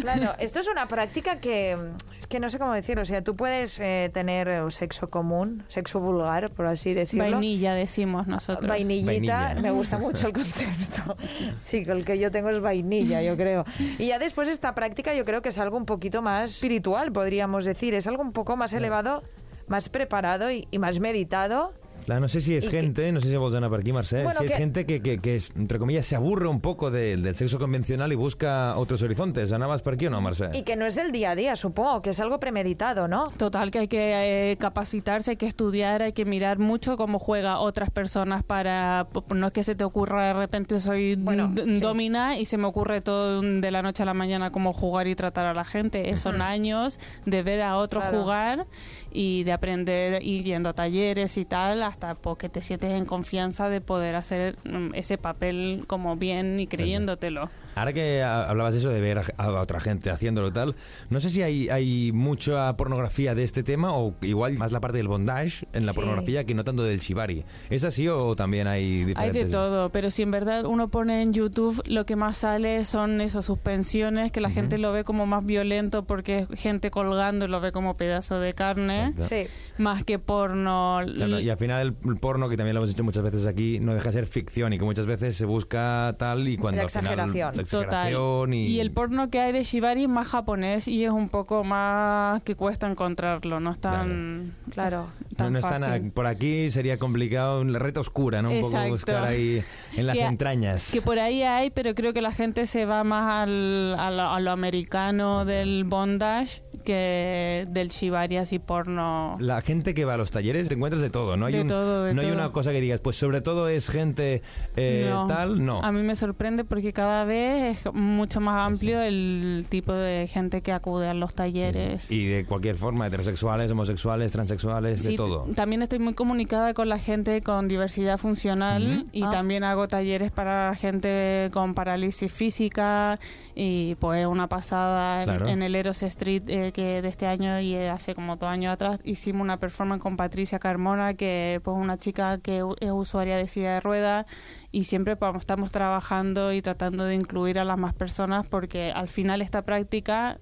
Claro, 0.00 0.32
esto 0.38 0.60
es 0.60 0.68
una 0.68 0.88
práctica 0.88 1.38
que 1.38 1.76
es 2.22 2.28
que 2.28 2.38
no 2.38 2.48
sé 2.50 2.60
cómo 2.60 2.72
decirlo. 2.72 3.02
O 3.02 3.04
sea, 3.04 3.24
tú 3.24 3.34
puedes 3.34 3.80
eh, 3.80 4.08
tener 4.14 4.46
eh, 4.46 4.62
sexo 4.68 5.10
común, 5.10 5.64
sexo 5.66 5.98
vulgar, 5.98 6.50
por 6.50 6.66
así 6.66 6.94
decirlo. 6.94 7.24
Vainilla 7.24 7.74
decimos 7.74 8.28
nosotros. 8.28 8.68
Vainillita, 8.68 9.46
Vainilla. 9.46 9.60
me 9.60 9.70
gusta 9.72 9.98
mucho 9.98 10.28
el 10.28 10.32
concepto. 10.32 11.16
Sí, 11.64 11.84
el 11.86 12.04
que 12.04 12.18
yo 12.18 12.30
tengo 12.30 12.50
es 12.50 12.60
vainilla, 12.60 13.22
yo 13.22 13.36
creo. 13.36 13.64
Y 13.98 14.06
ya 14.06 14.18
después 14.18 14.48
esta 14.48 14.74
práctica 14.74 15.14
yo 15.14 15.24
creo 15.24 15.42
que 15.42 15.48
es 15.48 15.58
algo 15.58 15.76
un 15.76 15.84
poquito 15.84 16.22
más 16.22 16.50
espiritual, 16.50 17.12
podríamos 17.12 17.64
decir. 17.64 17.94
Es 17.94 18.06
algo 18.06 18.22
un 18.22 18.32
poco 18.32 18.56
más 18.56 18.72
elevado, 18.72 19.22
más 19.66 19.88
preparado 19.88 20.50
y, 20.50 20.66
más 20.78 21.00
meditado. 21.00 21.74
Clar, 22.04 22.20
no 22.20 22.28
sé 22.28 22.40
si 22.40 22.54
és 22.56 22.64
I 22.64 22.68
que- 22.68 22.80
gente, 22.80 23.12
no 23.12 23.20
sé 23.20 23.28
si 23.28 23.36
vols 23.36 23.54
anar 23.54 23.70
per 23.70 23.80
aquí, 23.80 23.92
Mercè, 23.92 24.24
Bueno, 24.24 24.40
si 24.40 24.46
es 24.46 24.52
que- 24.52 24.58
gente 24.58 24.86
que, 24.86 25.00
que, 25.00 25.18
que, 25.18 25.40
entre 25.56 25.78
comillas, 25.78 26.04
se 26.06 26.16
aburre 26.16 26.48
un 26.48 26.60
poco 26.60 26.90
de- 26.90 27.16
del 27.16 27.34
sexo 27.34 27.58
convencional 27.58 28.10
y 28.12 28.16
busca 28.16 28.76
otros 28.76 29.02
horizontes. 29.02 29.52
¿Anabas 29.52 29.82
per 29.82 29.94
aquí 29.94 30.06
o 30.06 30.10
no, 30.10 30.20
Mercè? 30.20 30.50
Y 30.54 30.62
que 30.62 30.76
no 30.76 30.84
es 30.84 30.94
del 30.96 31.12
día 31.12 31.30
a 31.30 31.34
día, 31.36 31.54
supongo, 31.56 32.02
que 32.02 32.10
es 32.10 32.20
algo 32.20 32.40
premeditado, 32.40 33.08
¿no? 33.08 33.30
Total, 33.36 33.70
que 33.70 33.78
hay 33.80 33.88
que 33.88 34.50
eh, 34.52 34.56
capacitarse, 34.56 35.32
hay 35.32 35.36
que 35.36 35.46
estudiar, 35.46 36.02
hay 36.02 36.12
que 36.12 36.24
mirar 36.24 36.58
mucho 36.58 36.96
cómo 36.96 37.18
juega 37.18 37.58
otras 37.58 37.90
personas 37.90 38.42
para... 38.42 39.06
No 39.34 39.46
es 39.46 39.52
que 39.52 39.62
se 39.64 39.74
te 39.74 39.84
ocurra 39.84 40.26
de 40.28 40.32
repente 40.34 40.80
soy 40.80 41.14
Bueno, 41.16 41.52
sí. 41.56 41.78
domina 41.80 42.38
y 42.38 42.44
se 42.46 42.58
me 42.58 42.66
ocurre 42.66 43.00
todo 43.00 43.40
de 43.42 43.70
la 43.70 43.82
noche 43.82 44.02
a 44.02 44.06
la 44.06 44.14
mañana 44.14 44.50
cómo 44.50 44.72
jugar 44.72 45.06
y 45.06 45.14
tratar 45.14 45.46
a 45.46 45.54
la 45.54 45.64
gente. 45.64 46.10
Eh, 46.10 46.16
Son 46.16 46.42
años 46.42 46.98
de 47.26 47.42
ver 47.42 47.62
a 47.62 47.76
otros 47.76 48.02
Claro. 48.04 48.22
jugar 48.22 48.66
y 49.12 49.44
de 49.44 49.52
aprender 49.52 50.22
y 50.22 50.42
yendo 50.42 50.68
a 50.70 50.72
talleres 50.72 51.36
y 51.36 51.44
tal 51.44 51.82
hasta 51.92 52.14
pues, 52.14 52.38
que 52.38 52.48
te 52.48 52.62
sientes 52.62 52.92
en 52.92 53.04
confianza 53.04 53.68
de 53.68 53.80
poder 53.80 54.16
hacer 54.16 54.56
mm, 54.64 54.94
ese 54.94 55.18
papel 55.18 55.84
como 55.86 56.16
bien 56.16 56.58
y 56.58 56.66
creyéndotelo. 56.66 57.50
Ahora 57.74 57.92
que 57.92 58.22
hablabas 58.22 58.74
de 58.74 58.80
eso 58.80 58.90
de 58.90 59.00
ver 59.00 59.18
a, 59.18 59.24
a 59.38 59.60
otra 59.60 59.80
gente 59.80 60.10
haciéndolo 60.10 60.48
y 60.48 60.52
tal, 60.52 60.74
no 61.10 61.20
sé 61.20 61.30
si 61.30 61.42
hay, 61.42 61.68
hay 61.68 62.12
mucha 62.12 62.76
pornografía 62.76 63.34
de 63.34 63.42
este 63.42 63.62
tema 63.62 63.94
o 63.94 64.14
igual 64.22 64.54
más 64.58 64.72
la 64.72 64.80
parte 64.80 64.98
del 64.98 65.08
bondage 65.08 65.66
en 65.72 65.86
la 65.86 65.92
Sí. 65.92 65.96
pornografía 65.96 66.44
que 66.44 66.54
no 66.54 66.64
tanto 66.64 66.82
del 66.84 67.00
shibari. 67.00 67.44
¿Es 67.70 67.84
así 67.84 68.08
o 68.08 68.34
también 68.36 68.66
hay 68.66 68.82
Hay 68.82 69.04
diferentes? 69.04 69.46
de 69.50 69.52
todo, 69.52 69.90
pero 69.90 70.10
si 70.10 70.22
en 70.22 70.30
verdad 70.30 70.64
uno 70.66 70.88
pone 70.88 71.22
en 71.22 71.32
YouTube, 71.32 71.82
lo 71.86 72.04
que 72.06 72.16
más 72.16 72.38
sale 72.38 72.84
son 72.84 73.20
esas 73.20 73.44
suspensiones, 73.44 74.32
que 74.32 74.40
la 74.40 74.50
gente 74.50 74.78
lo 74.78 74.92
ve 74.92 75.04
como 75.04 75.26
más 75.26 75.44
violento 75.44 76.04
porque 76.04 76.40
es 76.50 76.60
gente 76.60 76.90
colgando 76.90 77.44
y 77.44 77.48
lo 77.48 77.60
ve 77.60 77.72
como 77.72 77.96
pedazo 77.96 78.40
de 78.40 78.52
carne. 78.54 79.14
Sí. 79.20 79.46
más 79.78 80.04
que 80.04 80.18
porno. 80.18 81.00
Claro, 81.14 81.40
y 81.40 81.48
al 81.50 81.56
final 81.56 81.96
el, 82.04 82.16
porno, 82.18 82.48
que 82.48 82.56
también 82.56 82.74
lo 82.74 82.80
hemos 82.80 82.90
hecho 82.92 83.04
muchas 83.04 83.22
veces 83.22 83.46
aquí, 83.46 83.80
no 83.80 83.94
deja 83.94 84.06
de 84.06 84.12
ser 84.12 84.26
ficción 84.26 84.72
y 84.72 84.78
que 84.78 84.84
muchas 84.84 85.06
veces 85.06 85.36
se 85.36 85.44
busca 85.46 86.14
tal 86.18 86.46
y 86.48 86.56
cuando 86.56 86.78
La 86.82 87.22
al 87.22 87.30
final... 87.30 87.61
exageración. 87.62 88.54
y... 88.54 88.66
Y 88.66 88.80
el 88.80 88.90
porno 88.90 89.30
que 89.30 89.40
hay 89.40 89.52
de 89.52 89.64
Shibari 89.64 90.02
es 90.02 90.08
más 90.08 90.28
japonés 90.28 90.88
y 90.88 91.04
es 91.04 91.10
un 91.10 91.28
poco 91.28 91.64
más 91.64 92.42
que 92.42 92.54
cuesta 92.54 92.86
encontrarlo, 92.88 93.60
no 93.60 93.72
es 93.72 93.78
tan, 93.78 94.54
Claro. 94.70 95.08
Tan 95.36 95.52
no 95.52 95.58
es 95.58 95.64
tan 95.64 95.80
fácil. 95.80 96.08
a- 96.08 96.14
por 96.14 96.26
aquí 96.26 96.70
sería 96.70 96.98
complicado, 96.98 97.62
la 97.64 97.78
reta 97.78 98.00
oscura, 98.00 98.42
¿no? 98.42 98.50
Un 98.50 98.60
poco 98.60 98.76
buscar 98.88 99.24
ahí 99.24 99.62
en 99.96 100.06
las 100.06 100.16
Que- 100.16 100.24
entrañas. 100.24 100.90
Que 100.92 101.00
por 101.02 101.18
ahí 101.18 101.42
hay, 101.42 101.70
pero 101.70 101.94
creo 101.94 102.12
que 102.12 102.20
la 102.22 102.32
gente 102.32 102.66
se 102.66 102.84
va 102.86 103.04
más 103.04 103.40
al, 103.42 103.94
a, 103.98 104.10
lo, 104.10 104.22
a 104.22 104.40
lo 104.40 104.50
americano 104.50 105.44
del 105.44 105.84
bondage 105.84 106.62
que 106.84 107.64
del 107.70 107.90
shibari 107.90 108.36
así 108.36 108.58
porno. 108.58 109.36
La 109.40 109.60
gente 109.60 109.94
que 109.94 110.04
va 110.04 110.14
a 110.14 110.16
los 110.16 110.30
talleres 110.32 110.68
te 110.68 110.74
encuentras 110.74 111.00
de 111.00 111.10
todo, 111.10 111.36
no 111.36 111.46
hay, 111.46 111.52
De 111.54 111.60
un- 111.62 111.66
todo, 111.68 112.04
de 112.04 112.14
no 112.14 112.20
hay 112.22 112.28
todo. 112.28 112.36
una 112.36 112.50
cosa 112.50 112.72
que 112.72 112.80
digas, 112.80 113.00
pues 113.00 113.16
sobre 113.16 113.40
todo 113.40 113.68
es 113.68 113.88
gente 113.88 114.42
eh, 114.76 115.06
No. 115.10 115.26
tal, 115.26 115.64
no. 115.64 115.80
A 115.82 115.92
mí 115.92 116.02
me 116.02 116.16
sorprende 116.16 116.64
porque 116.64 116.92
cada 116.92 117.24
vez 117.24 117.78
es 117.86 117.94
mucho 117.94 118.40
más 118.40 118.66
amplio 118.66 119.00
el 119.00 119.66
tipo 119.68 119.92
de 119.92 120.26
gente 120.28 120.62
que 120.62 120.72
acude 120.72 121.08
a 121.08 121.14
los 121.14 121.34
talleres. 121.34 122.10
Y 122.10 122.26
de 122.26 122.44
cualquier 122.44 122.76
forma, 122.76 123.06
heterosexuales, 123.06 123.70
homosexuales, 123.70 124.32
transexuales, 124.32 125.02
de 125.04 125.10
Sí, 125.10 125.16
todo. 125.28 125.54
También 125.54 125.82
estoy 125.82 125.98
muy 125.98 126.14
comunicada 126.14 126.74
con 126.74 126.88
la 126.88 126.98
gente 126.98 127.42
con 127.42 127.68
diversidad 127.68 128.18
funcional 128.18 129.00
Ujú. 129.02 129.08
y 129.12 129.22
Ah. 129.24 129.30
también 129.30 129.64
hago 129.64 129.88
talleres 129.88 130.30
para 130.30 130.74
gente 130.74 131.50
con 131.52 131.74
parálisis 131.74 132.32
física 132.32 133.18
y 133.54 133.94
pues 133.96 134.26
una 134.26 134.48
pasada 134.48 135.22
en- 135.22 135.28
Claro. 135.28 135.48
en, 135.48 135.62
el 135.62 135.74
Eros 135.74 136.02
Street 136.02 136.42
eh, 136.48 136.72
que 136.72 137.02
de 137.02 137.08
este 137.08 137.26
año 137.26 137.60
y 137.60 137.74
eh, 137.74 137.88
hace 137.88 138.14
como 138.14 138.36
dos 138.36 138.48
años 138.48 138.72
atrás 138.72 138.98
hicimos 139.04 139.42
una 139.42 139.58
performance 139.58 140.00
con 140.02 140.16
Patricia 140.16 140.58
Carmona 140.58 141.14
que 141.14 141.60
pues 141.62 141.76
una 141.76 141.98
chica 141.98 142.38
que 142.38 142.64
es 142.80 142.90
usuaria 142.90 143.36
de 143.36 143.46
silla 143.48 143.74
de 143.74 143.80
ruedas 143.80 144.26
y 144.70 144.84
siempre 144.84 145.16
pues, 145.16 145.34
estamos 145.36 145.70
trabajando 145.70 146.52
y 146.52 146.62
tratando 146.62 147.04
de 147.04 147.14
incluir 147.14 147.58
a 147.58 147.64
las 147.64 147.78
más 147.78 147.92
personas 147.94 148.46
porque 148.46 148.90
al 148.92 149.08
final 149.08 149.42
esta 149.42 149.62
práctica 149.62 150.38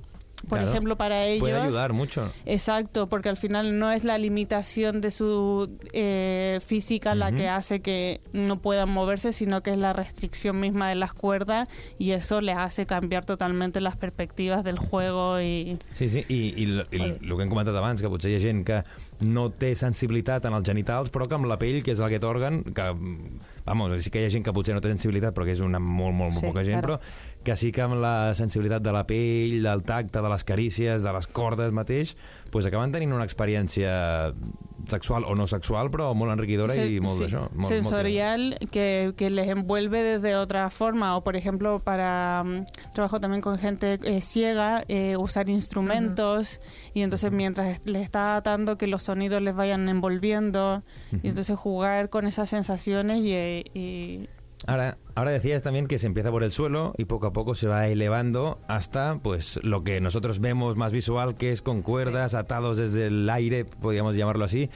por 0.49 0.59
Claro. 0.59 0.71
ejemplo 0.71 0.97
para 0.97 1.25
ellos 1.27 1.41
Puede 1.41 1.61
ayudar 1.61 1.93
mucho. 1.93 2.31
Exacto, 2.47 3.09
porque 3.09 3.29
al 3.29 3.37
final 3.37 3.79
no 3.79 3.91
es 3.91 4.05
la 4.05 4.19
limitación 4.19 5.01
de 5.01 5.11
su 5.11 5.79
eh, 5.93 6.59
física 6.65 7.15
la 7.15 7.29
Ujú. 7.29 7.37
que 7.37 7.49
hace 7.49 7.81
que 7.83 8.21
no 8.33 8.61
puedan 8.61 8.89
moverse, 8.91 9.33
sino 9.33 9.63
que 9.63 9.71
es 9.73 9.77
la 9.77 9.93
restricción 9.93 10.59
misma 10.59 10.89
de 10.89 10.95
las 10.95 11.13
cuerdas 11.13 11.69
y 11.99 12.13
eso 12.13 12.41
les 12.41 12.57
hace 12.57 12.87
cambiar 12.87 13.25
totalmente 13.25 13.81
las 13.81 13.97
perspectivas 13.97 14.65
del 14.65 14.79
juego 14.79 15.41
y 15.41 15.79
Sí, 15.95 16.09
sí, 16.09 16.25
i, 16.29 16.35
i, 16.35 16.63
i 16.63 16.65
l- 16.65 16.87
el 16.91 17.37
que 17.37 17.43
hem 17.43 17.49
comentat 17.51 17.75
abans, 17.77 18.01
que 18.03 18.09
potser 18.09 18.31
hi 18.33 18.37
ha 18.39 18.41
gent 18.43 18.65
que 18.67 18.83
no 19.21 19.51
té 19.53 19.75
sensibilitat 19.77 20.45
en 20.49 20.55
els 20.57 20.65
genitals, 20.67 21.11
però 21.13 21.27
que 21.29 21.37
amb 21.37 21.47
la 21.51 21.59
pell, 21.61 21.83
que 21.85 21.93
és 21.93 22.01
aquest 22.01 22.25
òrgan, 22.25 22.63
que, 22.73 22.87
vamos, 23.67 23.93
sí 24.03 24.11
que 24.11 24.23
hi 24.23 24.27
ha 24.27 24.33
gent 24.33 24.45
que 24.47 24.53
potser 24.57 24.75
no 24.75 24.81
té 24.81 24.89
sensibilitat, 24.89 25.35
però 25.37 25.45
que 25.45 25.53
és 25.53 25.61
una 25.61 25.79
molt, 25.79 26.15
molt, 26.17 26.33
molt 26.33 26.41
Sí, 26.41 26.47
poca 26.49 26.65
gent, 26.65 26.81
claro. 26.81 26.99
però 26.99 27.30
que 27.43 27.57
sí 27.57 27.71
que 27.73 27.81
amb 27.83 27.95
la 28.03 28.35
sensibilitat 28.35 28.83
de 28.85 28.93
la 28.93 29.07
pell, 29.09 29.63
del 29.65 29.83
tacte, 29.83 30.21
de 30.21 30.29
les 30.29 30.45
carícies, 30.45 31.03
de 31.03 31.13
les 31.13 31.27
cordes 31.27 31.73
mateix, 31.73 32.17
pues 32.51 32.67
acaben 32.67 32.93
tenint 32.93 33.13
una 33.17 33.25
experiència 33.25 34.35
sexual 34.89 35.25
o 35.25 35.35
no 35.37 35.47
sexual, 35.47 35.89
però 35.93 36.11
molt 36.17 36.33
enriquidora 36.33 36.75
se- 36.75 36.89
i 36.91 37.01
molt 37.01 37.29
sí, 37.29 37.37
molt 37.37 37.69
sensorial 37.69 38.59
que, 38.73 39.13
que 39.17 39.31
les 39.31 39.49
envuelve 39.49 40.03
desde 40.03 40.35
otra 40.37 40.69
forma 40.71 41.17
o 41.17 41.23
por 41.23 41.37
ejemplo 41.37 41.79
para 41.81 42.43
mm, 42.45 42.65
trabajo 42.93 43.21
también 43.21 43.41
con 43.41 43.57
gente 43.59 44.01
eh, 44.03 44.21
ciega 44.21 44.83
eh, 44.89 45.17
usar 45.17 45.49
instrumentos 45.49 46.61
y 46.95 47.03
entonces 47.03 47.31
mientras 47.31 47.81
les 47.85 48.03
está 48.03 48.37
atando 48.37 48.77
que 48.79 48.87
los 48.87 49.03
sonidos 49.05 49.41
les 49.43 49.55
vayan 49.55 49.89
envolviendo 49.89 50.83
y 51.23 51.29
entonces 51.29 51.57
jugar 51.57 52.09
con 52.11 52.27
esas 52.27 52.49
sensaciones 52.49 53.19
y, 53.23 53.33
eh, 53.35 53.65
y- 53.75 54.29
Ahora, 54.67 54.99
ahora 55.15 55.31
decías 55.31 55.63
también 55.63 55.87
que 55.87 55.99
se 55.99 56.07
empieza 56.07 56.31
por 56.31 56.45
el 56.45 56.53
suelo 56.53 56.93
y 56.99 57.07
poco 57.07 57.27
a 57.27 57.33
poco 57.33 57.55
se 57.55 57.67
va 57.67 57.89
elevando 57.89 58.61
hasta 58.69 59.19
pues 59.23 59.59
lo 59.63 59.85
que 59.85 60.01
nosotros 60.01 60.41
vemos 60.41 60.77
más 60.77 60.93
visual, 60.93 61.37
que 61.37 61.51
es 61.51 61.63
con 61.63 61.83
cuerdas 61.83 62.35
atados 62.35 62.77
desde 62.77 63.07
el 63.07 63.29
aire, 63.31 63.65
podríamos 63.65 64.17
llamarlo 64.17 64.45
así. 64.45 64.71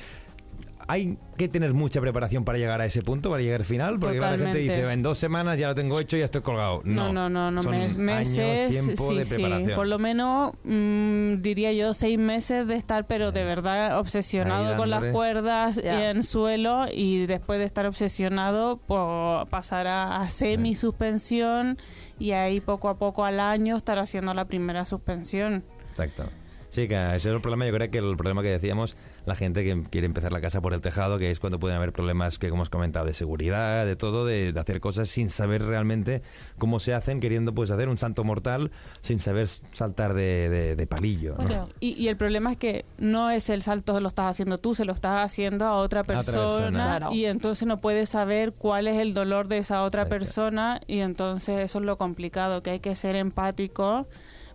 Hay 0.86 1.18
que 1.38 1.48
tener 1.48 1.72
mucha 1.72 2.00
preparación 2.00 2.44
para 2.44 2.58
llegar 2.58 2.80
a 2.80 2.84
ese 2.84 3.00
punto, 3.00 3.30
para 3.30 3.42
llegar 3.42 3.60
al 3.60 3.66
final, 3.66 3.98
porque 3.98 4.18
la 4.20 4.36
gente 4.36 4.58
dice, 4.58 4.92
en 4.92 5.02
dos 5.02 5.16
semanas 5.18 5.58
ya 5.58 5.68
lo 5.68 5.74
tengo 5.74 5.98
hecho 5.98 6.16
y 6.16 6.20
ya 6.20 6.26
estoy 6.26 6.42
colgado. 6.42 6.80
No, 6.84 7.12
no, 7.12 7.28
no, 7.30 7.50
no, 7.50 7.50
no, 7.50 7.62
son 7.62 7.72
mes- 7.72 7.96
meses, 7.96 8.38
años, 8.38 8.70
tiempo 8.86 9.08
sí, 9.08 9.16
de 9.16 9.24
sí, 9.24 9.72
por 9.74 9.86
lo 9.86 9.98
menos 9.98 10.52
mm, 10.64 11.40
diría 11.40 11.72
yo 11.72 11.94
seis 11.94 12.18
meses 12.18 12.66
de 12.66 12.74
estar, 12.74 13.06
pero 13.06 13.32
de 13.32 13.44
verdad 13.44 13.98
obsesionado 13.98 14.72
Ahí 14.72 14.76
con 14.76 14.90
las 14.90 15.04
cuerdas 15.06 15.76
Ya. 15.82 16.10
en 16.10 16.22
suelo 16.22 16.84
y 16.92 17.26
después 17.26 17.58
de 17.58 17.64
estar 17.64 17.86
obsesionado, 17.86 18.76
pues 18.86 19.48
pasar 19.48 19.86
a, 19.86 20.20
a 20.20 20.28
semi 20.28 20.74
suspensión 20.74 21.78
y 22.18 22.32
ahí 22.32 22.60
poco 22.60 22.88
a 22.90 22.98
poco 22.98 23.24
al 23.24 23.40
año 23.40 23.76
estar 23.76 23.98
haciendo 23.98 24.34
la 24.34 24.44
primera 24.44 24.84
suspensión. 24.84 25.64
Exacto. 25.90 26.24
Sí, 26.70 26.88
que 26.88 26.94
ese 26.96 27.16
es 27.16 27.26
el 27.26 27.40
problema. 27.40 27.66
Yo 27.66 27.72
creo 27.72 27.88
que 27.90 27.98
el 27.98 28.16
problema 28.16 28.42
que 28.42 28.48
decíamos, 28.48 28.96
la 29.26 29.34
gente 29.36 29.64
que 29.64 29.82
quiere 29.90 30.06
empezar 30.06 30.32
la 30.32 30.40
casa 30.40 30.60
por 30.60 30.74
el 30.74 30.80
tejado, 30.80 31.18
que 31.18 31.30
es 31.30 31.40
cuando 31.40 31.58
pueden 31.58 31.76
haber 31.76 31.92
problemas 31.92 32.38
que 32.38 32.48
hemos 32.48 32.70
comentado 32.70 33.06
de 33.06 33.14
seguridad, 33.14 33.86
de 33.86 33.96
todo, 33.96 34.24
de, 34.26 34.52
de 34.52 34.60
hacer 34.60 34.80
cosas 34.80 35.08
sin 35.08 35.30
saber 35.30 35.62
realmente 35.64 36.22
cómo 36.58 36.80
se 36.80 36.94
hacen, 36.94 37.20
queriendo 37.20 37.54
pues 37.54 37.70
hacer 37.70 37.88
un 37.88 37.98
salto 37.98 38.24
mortal 38.24 38.70
sin 39.00 39.20
saber 39.20 39.48
saltar 39.48 40.14
de, 40.14 40.48
de- 40.48 40.76
de 40.76 40.86
palillo. 40.86 41.36
¿no? 41.38 41.68
Y, 41.80 41.92
y 42.02 42.08
el 42.08 42.16
problema 42.16 42.52
es 42.52 42.58
que 42.58 42.84
no 42.98 43.30
es 43.30 43.48
el 43.50 43.62
salto 43.62 44.00
lo 44.00 44.08
estás 44.08 44.26
haciendo 44.30 44.58
tú, 44.58 44.74
se 44.74 44.84
lo 44.84 44.92
estás 44.92 45.24
haciendo 45.24 45.64
a 45.66 45.74
otra 45.76 46.02
otra 46.02 46.16
persona, 46.16 46.36
persona. 46.58 46.70
Claro. 46.98 47.08
y 47.12 47.24
entonces 47.26 47.66
no 47.66 47.80
puedes 47.80 48.08
saber 48.10 48.52
cuál 48.52 48.86
es 48.88 48.98
el 48.98 49.14
dolor 49.14 49.48
de 49.48 49.58
esa 49.58 49.82
otra 49.84 50.02
Exacto. 50.02 50.18
persona 50.18 50.80
y 50.86 50.98
entonces 51.00 51.58
eso 51.60 51.78
es 51.78 51.84
lo 51.84 51.96
complicado, 51.98 52.62
que 52.62 52.70
hay 52.70 52.80
que 52.80 52.94
ser 52.94 53.16
empático 53.16 54.06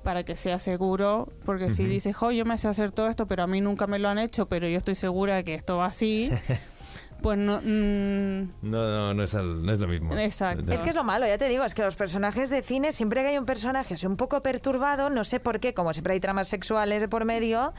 para 0.04 0.24
que 0.24 0.36
sea 0.36 0.60
seguro, 0.60 1.28
porque 1.46 1.70
si 1.70 1.86
dices, 1.86 2.16
oh, 2.22 2.32
yo 2.32 2.46
me 2.46 2.58
sé 2.58 2.68
hacer 2.68 2.92
todo 2.92 3.08
esto, 3.08 3.28
pero 3.28 3.44
a 3.44 3.48
mí 3.48 3.62
nunca 3.62 3.88
me 3.88 4.00
lo 4.00 4.10
han 4.10 4.18
hecho, 4.18 4.48
pero 4.48 4.68
yo 4.68 4.78
estoy 4.78 4.96
segura 4.96 5.44
que 5.44 5.56
esto 5.56 5.78
va 5.78 5.86
así, 5.88 6.30
pues 7.22 7.38
no... 7.38 7.58
mm, 7.58 8.50
No, 8.62 8.88
no, 8.88 9.14
no 9.14 9.24
es, 9.24 9.34
el- 9.34 9.64
no 9.64 9.72
es 9.72 9.80
lo 9.80 9.88
mismo. 9.88 10.18
Exacto. 10.18 10.72
Es 10.72 10.82
que 10.82 10.90
es 10.90 10.96
lo 10.96 11.04
malo, 11.04 11.26
ya 11.28 11.38
te 11.38 11.48
digo, 11.48 11.64
es 11.64 11.74
que 11.76 11.82
los 11.84 11.96
personajes 11.96 12.50
de 12.50 12.62
cine, 12.62 12.92
siempre 12.92 13.22
que 13.22 13.30
hay 13.30 13.38
un 13.38 13.46
personaje 13.46 13.94
así 13.96 14.06
un 14.06 14.16
poco 14.18 14.42
perturbado, 14.42 15.10
no 15.10 15.24
sé 15.24 15.40
por 15.40 15.60
qué, 15.60 15.74
como 15.74 15.94
siempre 15.94 16.14
hay 16.14 16.20
tramas 16.20 16.48
sexuales 16.48 17.02
de 17.02 17.08
por 17.08 17.26
medio, 17.26 17.74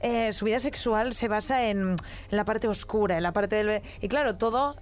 eh, 0.00 0.32
su 0.32 0.44
vida 0.44 0.58
sexual 0.58 1.12
se 1.12 1.28
basa 1.28 1.64
en, 1.66 1.78
en 1.90 1.96
la 2.30 2.44
parte 2.44 2.68
oscura, 2.68 3.16
en 3.16 3.22
la 3.22 3.32
parte 3.32 3.56
del... 3.56 3.82
Y 4.00 4.08
claro, 4.08 4.36
todo, 4.36 4.76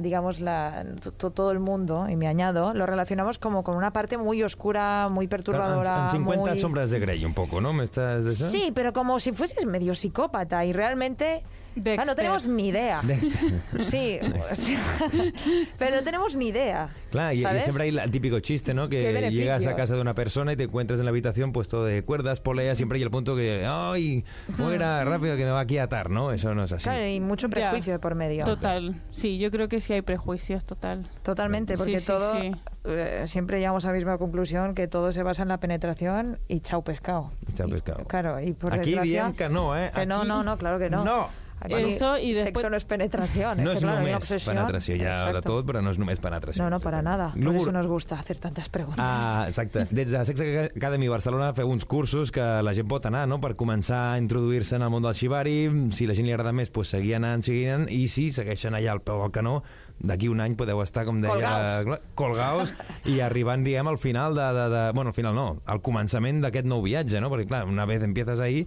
digamos, 0.00 0.40
la, 0.40 0.84
to- 1.18 1.30
todo 1.30 1.50
el 1.50 1.58
mundo, 1.60 2.06
y 2.08 2.16
me 2.16 2.28
añado, 2.28 2.72
lo 2.74 2.86
relacionamos 2.86 3.38
como 3.38 3.64
con 3.64 3.76
una 3.76 3.92
parte 3.92 4.18
muy 4.18 4.42
oscura, 4.42 5.08
muy 5.10 5.26
perturbadora. 5.28 5.96
en, 5.98 6.04
en 6.04 6.10
50 6.10 6.50
muy... 6.52 6.60
sombras 6.60 6.90
de 6.90 7.00
Grey 7.00 7.24
un 7.24 7.34
poco, 7.34 7.60
¿no? 7.60 7.72
¿Me 7.72 7.84
estás 7.84 8.24
de 8.24 8.30
eso? 8.30 8.48
Sí, 8.50 8.70
pero 8.74 8.92
como 8.92 9.18
si 9.20 9.32
fueses 9.32 9.66
medio 9.66 9.94
psicópata 9.94 10.64
y 10.64 10.72
realmente... 10.72 11.42
Dexter. 11.74 12.00
Ah, 12.00 12.04
no 12.04 12.14
tenemos 12.14 12.48
ni 12.48 12.68
idea. 12.68 13.00
Dexter. 13.02 13.84
Sí, 13.84 14.18
o 14.50 14.54
sea, 14.54 14.80
pero 15.78 15.96
no 15.96 16.02
tenemos 16.02 16.36
ni 16.36 16.48
idea. 16.48 16.90
Claro, 17.10 17.32
y, 17.32 17.38
siempre 17.38 17.84
hay 17.84 17.88
el 17.96 18.10
típico 18.10 18.40
chiste, 18.40 18.74
¿no? 18.74 18.88
¿Qué 18.88 18.98
Que 19.02 19.30
llegas 19.30 19.66
a 19.66 19.74
casa 19.74 19.94
de 19.94 20.00
una 20.00 20.14
persona 20.14 20.52
y 20.52 20.56
te 20.56 20.64
encuentras 20.64 20.98
en 20.98 21.04
la 21.06 21.10
habitación 21.10 21.52
pues 21.52 21.68
todo 21.68 21.84
de 21.84 22.02
cuerdas, 22.04 22.40
poleas, 22.40 22.76
siempre 22.76 22.96
hay 22.98 23.02
el 23.02 23.10
punto 23.10 23.34
que, 23.36 23.64
¡ay! 23.66 24.24
Fuera, 24.56 25.04
rápido, 25.04 25.36
que 25.36 25.44
me 25.44 25.50
va 25.50 25.60
aquí 25.60 25.78
a 25.78 25.84
atar, 25.84 26.10
¿no? 26.10 26.32
Eso 26.32 26.54
no 26.54 26.64
es 26.64 26.72
así. 26.72 26.84
Claro, 26.84 27.06
y 27.06 27.20
mucho 27.20 27.48
Ya. 27.48 27.50
prejuicio 27.70 27.92
de 27.92 27.98
por 27.98 28.14
medio. 28.14 28.44
Total. 28.44 29.00
Sí, 29.10 29.38
yo 29.38 29.50
creo 29.50 29.68
que 29.68 29.80
sí 29.80 29.92
hay 29.92 30.02
prejuicios, 30.02 30.64
total. 30.64 31.08
Totalmente, 31.22 31.76
porque 31.76 31.94
Sí, 31.94 32.00
sí, 32.00 32.06
todo, 32.06 32.40
sí. 32.40 32.52
eh, 32.84 33.24
siempre 33.26 33.58
llegamos 33.58 33.84
a 33.84 33.88
la 33.88 33.94
misma 33.94 34.18
conclusión, 34.18 34.74
que 34.74 34.88
todo 34.88 35.12
se 35.12 35.22
basa 35.22 35.42
en 35.42 35.48
la 35.48 35.58
penetración 35.58 36.38
y 36.48 36.60
chau 36.60 36.82
pescado. 36.84 37.32
Chau 37.54 37.68
Y- 37.68 37.72
pescado. 37.72 38.04
claro, 38.04 38.40
y 38.40 38.52
por 38.52 38.74
Aquí 38.74 38.92
que 39.36 39.48
no, 39.48 39.76
eh? 39.78 39.90
que 39.94 40.06
no, 40.06 40.24
no, 40.24 40.42
no, 40.42 40.56
claro 40.58 40.78
que 40.78 40.90
no. 40.90 41.04
No! 41.04 41.41
Aquí 41.62 41.74
Eso 41.74 42.18
y 42.18 42.34
Sexo 42.34 42.44
después- 42.44 42.70
no 42.70 42.76
es 42.76 42.84
penetración, 42.84 43.58
No 43.58 43.62
es 43.64 43.68
és 43.70 43.74
que 43.80 43.86
claro, 43.86 43.98
hay 43.98 44.04
una 44.06 44.18
només 44.18 44.44
penetració, 44.44 44.96
hi 44.96 45.04
ha 45.04 45.32
de 45.32 45.42
tot, 45.42 45.64
però 45.66 45.82
no 45.82 45.90
és 45.90 45.98
només 45.98 46.18
penetració. 46.18 46.62
No, 46.64 46.70
no, 46.70 46.80
para 46.80 47.02
nada. 47.02 47.30
Por 47.32 47.40
Lúgur- 47.42 47.62
eso 47.62 47.72
nos 47.72 47.86
gusta 47.86 48.18
hacer 48.18 48.38
tantas 48.38 48.68
preguntas. 48.68 49.04
Ah, 49.06 49.44
exacte. 49.48 49.86
Des 49.90 50.10
de 50.10 50.24
Sex 50.24 50.40
Academy 50.76 51.08
Barcelona 51.08 51.52
feu 51.54 51.68
uns 51.70 51.84
cursos 51.84 52.32
que 52.32 52.40
la 52.62 52.74
gent 52.74 52.88
pot 52.88 53.06
anar, 53.06 53.28
no?, 53.28 53.40
per 53.40 53.54
començar 53.56 54.12
a 54.14 54.18
introduir-se 54.18 54.76
en 54.76 54.82
el 54.82 54.90
món 54.90 55.02
del 55.02 55.14
xivari. 55.14 55.70
Si 55.92 56.06
la 56.06 56.14
gent 56.14 56.26
li 56.26 56.32
agrada 56.32 56.52
més, 56.52 56.70
pues, 56.70 56.88
seguir 56.88 57.14
anant, 57.16 57.42
seguir 57.42 57.68
anant, 57.70 57.88
i 57.90 58.08
si 58.08 58.30
segueixen 58.32 58.74
allà 58.74 58.92
al 58.92 59.00
peu 59.02 59.20
del 59.22 59.30
canó, 59.30 59.62
d'aquí 60.02 60.26
un 60.28 60.40
any 60.40 60.56
podeu 60.56 60.80
estar, 60.82 61.04
com 61.06 61.20
deia... 61.22 61.30
Colgaos. 61.30 61.84
clar, 61.86 62.00
Colgaos 62.18 62.72
i 63.06 63.20
arribant, 63.20 63.62
diguem, 63.62 63.86
al 63.86 63.98
final 63.98 64.34
de, 64.34 64.42
de, 64.52 64.68
de... 64.72 64.80
Bueno, 64.92 65.10
al 65.10 65.14
final 65.14 65.34
no, 65.34 65.60
al 65.64 65.80
començament 65.80 66.40
d'aquest 66.42 66.66
nou 66.66 66.82
viatge, 66.82 67.20
no? 67.22 67.30
Perquè, 67.30 67.46
clar, 67.46 67.64
una 67.70 67.84
vez 67.86 68.02
empiezas 68.02 68.40
ahí, 68.40 68.66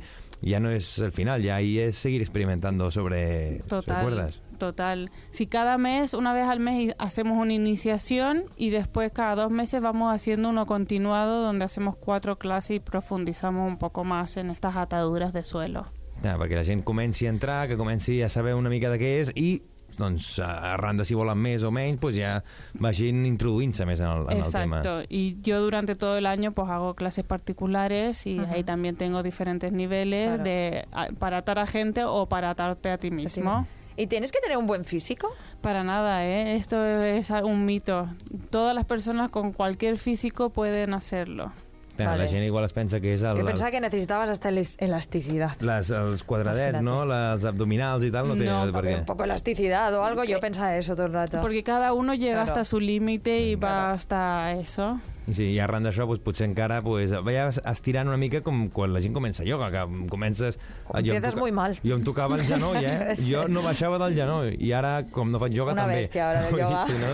ya 0.51 0.60
no 0.60 0.69
es 0.69 0.99
el 0.99 1.12
final, 1.12 1.41
ya 1.41 1.55
ahí 1.55 1.79
es 1.79 1.95
seguir 1.95 2.21
experimentando 2.21 2.91
sobre, 2.91 3.60
Total. 3.67 4.03
cuerdas. 4.03 4.41
Total. 4.58 5.12
Si 5.31 5.47
cada 5.47 5.77
mes, 5.77 6.13
una 6.13 6.34
vez 6.34 6.47
al 6.47 6.60
mes, 6.60 6.95
hacemos 6.97 7.38
una 7.38 7.53
iniciación 7.53 8.45
y 8.55 8.69
después 8.69 9.12
cada 9.12 9.36
dos 9.36 9.51
meses 9.51 9.81
vamos 9.81 10.13
haciendo 10.13 10.49
uno 10.49 10.65
continuado 10.65 11.41
donde 11.43 11.65
hacemos 11.65 11.97
cuatro 11.97 12.38
clases 12.38 12.77
y 12.77 12.79
profundizamos 12.79 13.67
un 13.67 13.77
poco 13.77 14.03
más 14.03 14.38
en 14.38 14.49
estas 14.49 14.77
ataduras 14.77 15.34
de 15.34 15.43
suelo. 15.43 15.86
Ja, 16.23 16.38
perquè 16.39 16.55
la 16.55 16.63
gent 16.63 16.84
comenci 16.88 17.27
a 17.27 17.29
entrar, 17.29 17.67
que 17.67 17.75
comenci 17.77 18.21
a 18.23 18.29
saber 18.29 18.55
una 18.55 18.69
mica 18.71 18.89
de 18.89 18.97
què 18.97 19.10
és 19.19 19.31
i 19.36 19.62
doncs, 19.97 20.39
arran 20.39 20.97
de 20.97 21.05
si 21.05 21.13
volen 21.13 21.38
més 21.38 21.63
o 21.63 21.71
menys, 21.71 21.99
doncs 21.99 22.15
ja 22.17 22.43
vagin 22.73 23.25
introduint-se 23.25 23.86
més 23.86 23.99
en 23.99 24.08
el, 24.08 24.25
en 24.31 24.43
el 24.43 24.51
tema. 24.51 24.77
Exacto. 24.79 25.05
Y 25.10 25.39
yo 25.41 25.62
durante 25.62 25.95
todo 25.95 26.17
el 26.17 26.25
año 26.25 26.51
pues 26.51 26.69
hago 26.69 26.93
clases 26.95 27.23
particulares 27.25 28.25
y 28.27 28.39
ahí 28.39 28.63
también 28.63 28.95
tengo 28.95 29.23
diferentes 29.23 29.71
niveles 29.71 30.27
Claro. 30.27 30.43
de 30.43 30.86
a- 30.91 31.08
para 31.17 31.38
atar 31.38 31.60
a 31.60 31.67
gente 31.67 32.03
o 32.05 32.27
para 32.27 32.49
atarte 32.49 32.89
a 32.91 32.97
ti 32.97 33.12
mismo. 33.12 33.67
¿Y 33.97 34.08
tienes 34.08 34.34
que 34.34 34.39
tener 34.41 34.58
un 34.58 34.67
buen 34.67 34.84
físico? 34.84 35.29
Para 35.62 35.84
nada, 35.86 36.25
¿eh? 36.25 36.55
Esto 36.55 36.84
es 36.84 37.29
un 37.29 37.63
mito. 37.63 38.10
Todas 38.49 38.75
las 38.75 38.84
personas 38.84 39.29
con 39.29 39.53
cualquier 39.53 39.95
físico 39.97 40.49
pueden 40.49 40.93
hacerlo. 40.93 41.53
Clar, 41.95 42.10
Vale. 42.10 42.23
La 42.25 42.29
gent 42.29 42.43
igual 42.43 42.65
es 42.65 42.73
pensa 42.73 42.99
que 42.99 43.13
és 43.13 43.21
el, 43.23 43.36
Yo 43.36 43.39
el, 43.39 43.45
pensaba 43.45 43.71
que 43.71 43.79
necesitabas 43.79 44.29
hasta 44.29 44.49
elas- 44.49 44.75
elasticidad. 44.79 45.55
les, 45.62 45.89
els 45.89 46.23
quadradets, 46.25 46.81
no? 46.81 47.05
Les 47.05 47.45
abdominals 47.45 48.03
i 48.03 48.12
tal, 48.12 48.27
no 48.27 48.36
No, 48.36 48.71
per 48.73 48.84
què. 48.84 48.99
Un 48.99 49.05
poco 49.05 49.23
elasticidad 49.23 49.93
o 49.95 50.03
algo, 50.03 50.23
yo 50.25 50.39
pensaba 50.41 50.75
eso 50.75 50.95
todo 50.95 51.05
el 51.05 51.13
rato. 51.13 51.39
Porque 51.41 51.63
cada 51.63 51.93
uno 51.93 52.13
llega 52.13 52.43
Claro. 52.43 52.47
hasta 52.51 52.63
su 52.65 52.79
límite 52.81 53.39
y 53.39 53.55
va 53.55 53.60
Claro. 53.69 53.93
hasta 53.93 54.51
eso. 54.53 54.99
I 55.27 55.33
sí, 55.33 55.45
i 55.55 55.59
arran 55.59 55.83
d'això, 55.88 56.05
doncs, 56.05 56.21
potser 56.25 56.45
encara 56.49 56.81
doncs, 56.85 57.11
veies 57.25 57.59
estirant 57.65 58.07
una 58.07 58.17
mica 58.17 58.41
com 58.45 58.67
quan 58.69 58.93
la 58.93 59.01
gent 59.01 59.13
comença 59.15 59.43
ioga, 59.43 59.71
que 59.73 60.07
comences... 60.11 60.59
Com 60.85 60.99
jo 61.01 61.13
em 61.13 61.17
empiezas 61.17 61.35
muy 61.39 61.51
mal. 61.51 61.77
Jo 61.83 61.95
em 61.97 62.03
tocava 62.05 62.35
el 62.38 62.43
genoll, 62.45 62.77
eh? 62.83 63.15
Sí. 63.19 63.31
Jo 63.31 63.47
no 63.47 63.63
baixava 63.65 63.97
del 64.01 64.13
genoll, 64.15 64.53
i 64.61 64.71
ara, 64.71 65.03
com 65.11 65.31
no 65.31 65.39
faig 65.41 65.55
ioga, 65.57 65.73
Una 65.73 65.85
també. 65.88 66.09
ahora 66.21 66.41
del 66.43 66.51
Vull 66.53 66.61
dir, 66.61 66.69
yoga. 66.69 66.85
Si 66.85 66.93
no, 67.01 67.11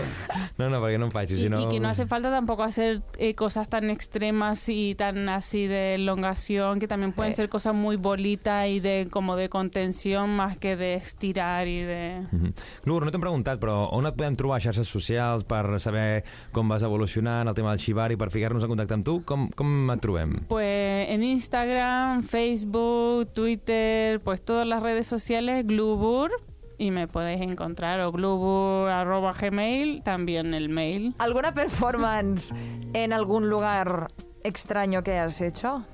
no, 0.58 0.68
no, 0.76 0.80
perquè 0.84 0.98
no 0.98 1.06
em 1.08 1.14
faig, 1.14 1.30
Y, 1.32 1.38
si 1.42 1.48
no... 1.48 1.60
y 1.62 1.68
que 1.68 1.80
no 1.80 1.88
hace 1.88 2.06
falta 2.06 2.30
tampoco 2.30 2.62
hacer 2.62 3.02
eh, 3.18 3.34
cosas 3.34 3.68
tan 3.68 3.88
extremas 3.90 4.68
y 4.68 4.94
tan 4.94 5.28
así 5.28 5.66
de 5.66 5.94
elongación, 5.94 6.78
que 6.80 6.88
también 6.88 7.12
pueden 7.12 7.32
Sí. 7.32 7.36
ser 7.36 7.48
cosas 7.48 7.74
muy 7.74 7.96
bolitas 7.96 8.68
y 8.68 8.80
de 8.80 9.08
como 9.10 9.36
de 9.36 9.48
contención 9.48 10.30
más 10.36 10.58
que 10.58 10.76
de 10.76 10.94
estirar 10.94 11.66
y 11.66 11.80
de... 11.82 12.26
Mhm. 12.30 12.52
Lur, 12.84 13.04
no 13.06 13.10
t'hem 13.10 13.22
preguntat, 13.22 13.58
però 13.62 13.88
on 13.94 14.06
et 14.06 14.16
podem 14.18 14.36
trobar 14.36 14.58
a 14.58 14.64
xarxes 14.66 14.88
socials 14.90 15.44
per 15.48 15.78
saber 15.80 16.24
com 16.52 16.68
vas 16.68 16.82
evolucionant 16.84 17.48
el 17.48 17.54
tema 17.56 17.70
del 17.72 17.80
Shibari, 18.02 18.16
per 18.18 18.30
ficar-nos 18.34 18.64
en 18.66 18.70
contacte 18.72 18.96
amb 18.96 19.04
tu? 19.06 19.12
Com, 19.22 19.44
com 19.54 19.90
et 19.92 20.00
trobem? 20.02 20.32
Pues 20.50 21.06
en 21.12 21.22
Instagram, 21.22 22.24
Facebook, 22.26 23.32
Twitter, 23.32 24.18
pues 24.20 24.42
todas 24.42 24.66
las 24.66 24.82
redes 24.82 25.06
sociales, 25.06 25.64
Glubur, 25.64 26.32
y 26.78 26.90
me 26.90 27.06
podéis 27.06 27.40
encontrar, 27.42 28.00
o 28.00 28.10
glubur 28.10 28.88
arroba 28.88 29.32
gmail, 29.34 30.02
también 30.02 30.52
el 30.52 30.68
mail. 30.68 31.14
¿Alguna 31.18 31.54
performance 31.54 32.52
en 32.92 33.12
algún 33.12 33.48
lugar 33.48 34.08
extraño 34.42 35.04
que 35.04 35.16
has 35.16 35.40
hecho? 35.40 35.84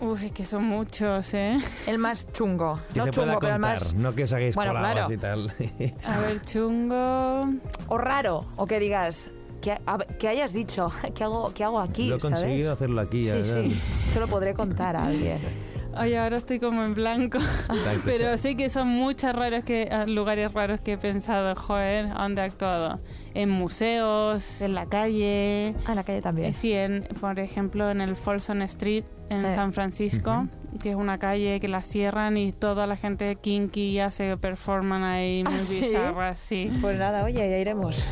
Uy, 0.00 0.26
es 0.26 0.32
que 0.32 0.46
son 0.46 0.64
muchos, 0.64 1.34
¿eh? 1.34 1.58
El 1.86 1.98
más 1.98 2.32
chungo. 2.32 2.80
Que 2.94 3.00
no 3.00 3.06
se 3.06 3.12
pueda 3.12 3.26
chungo, 3.26 3.40
pero 3.40 3.54
el 3.54 3.60
más... 3.60 3.94
no 3.94 4.14
que 4.14 4.24
os 4.24 4.32
haguéis 4.32 4.54
Bueno, 4.54 4.70
claro. 4.70 5.12
y 5.12 5.18
tal. 5.18 5.52
A 6.06 6.20
ver, 6.20 6.40
chungo... 6.42 7.48
O 7.88 7.98
raro, 7.98 8.46
o 8.56 8.64
que 8.64 8.78
digas, 8.78 9.32
que, 9.76 9.80
a- 9.86 9.98
que 10.18 10.28
hayas 10.28 10.52
dicho, 10.52 10.90
¿qué 11.14 11.24
hago, 11.24 11.52
qué 11.54 11.64
hago 11.64 11.80
aquí? 11.80 12.08
Lo 12.08 12.16
he 12.16 12.20
¿sabes? 12.20 12.38
conseguido 12.40 12.72
hacerlo 12.72 13.00
aquí. 13.00 13.24
Sí, 13.24 13.30
ya, 13.30 13.36
ya. 13.40 13.62
sí. 13.62 13.80
Esto 14.08 14.20
lo 14.20 14.26
podré 14.28 14.54
contar 14.54 14.96
a 14.96 15.04
alguien. 15.06 15.38
Ay, 15.94 16.14
ahora 16.14 16.36
estoy 16.36 16.60
como 16.60 16.84
en 16.84 16.94
blanco. 16.94 17.38
Exacto, 17.38 18.02
Pero 18.04 18.38
sí. 18.38 18.50
sí 18.50 18.56
que 18.56 18.68
son 18.70 18.86
muchos 18.88 19.32
raros 19.32 19.64
que, 19.64 19.88
ah, 19.90 20.04
lugares 20.06 20.52
raros 20.52 20.78
que 20.80 20.92
he 20.92 20.98
pensado, 20.98 21.56
joder, 21.56 22.10
¿a 22.14 22.22
¿dónde 22.22 22.42
he 22.42 22.44
actuado? 22.44 23.00
En 23.34 23.50
museos, 23.50 24.60
en 24.62 24.74
la 24.74 24.86
calle. 24.86 25.74
Ah, 25.86 25.90
en 25.90 25.96
la 25.96 26.04
calle 26.04 26.20
también. 26.22 26.50
Eh, 26.50 26.52
sí, 26.52 26.72
en, 26.72 27.02
por 27.20 27.38
ejemplo, 27.40 27.90
en 27.90 28.00
el 28.00 28.14
Folsom 28.16 28.62
Street 28.62 29.04
en 29.30 29.44
Eh. 29.44 29.50
San 29.50 29.72
Francisco, 29.72 30.46
que 30.80 30.90
es 30.90 30.96
una 30.96 31.18
calle 31.18 31.58
que 31.58 31.66
la 31.68 31.82
cierran 31.82 32.36
y 32.36 32.52
toda 32.52 32.86
la 32.86 32.96
gente 32.96 33.34
kinky 33.36 33.98
hace 33.98 34.36
performan 34.36 35.02
ahí 35.02 35.42
muy 35.42 35.54
¿Ah, 35.54 35.58
sí? 35.58 35.80
bizarras, 35.86 36.38
sí. 36.38 36.70
Pues 36.80 36.96
nada, 36.98 37.24
oye, 37.24 37.38
ya 37.50 37.58
iremos. 37.58 38.04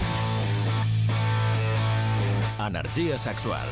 Energia 2.67 3.17
sexual. 3.19 3.69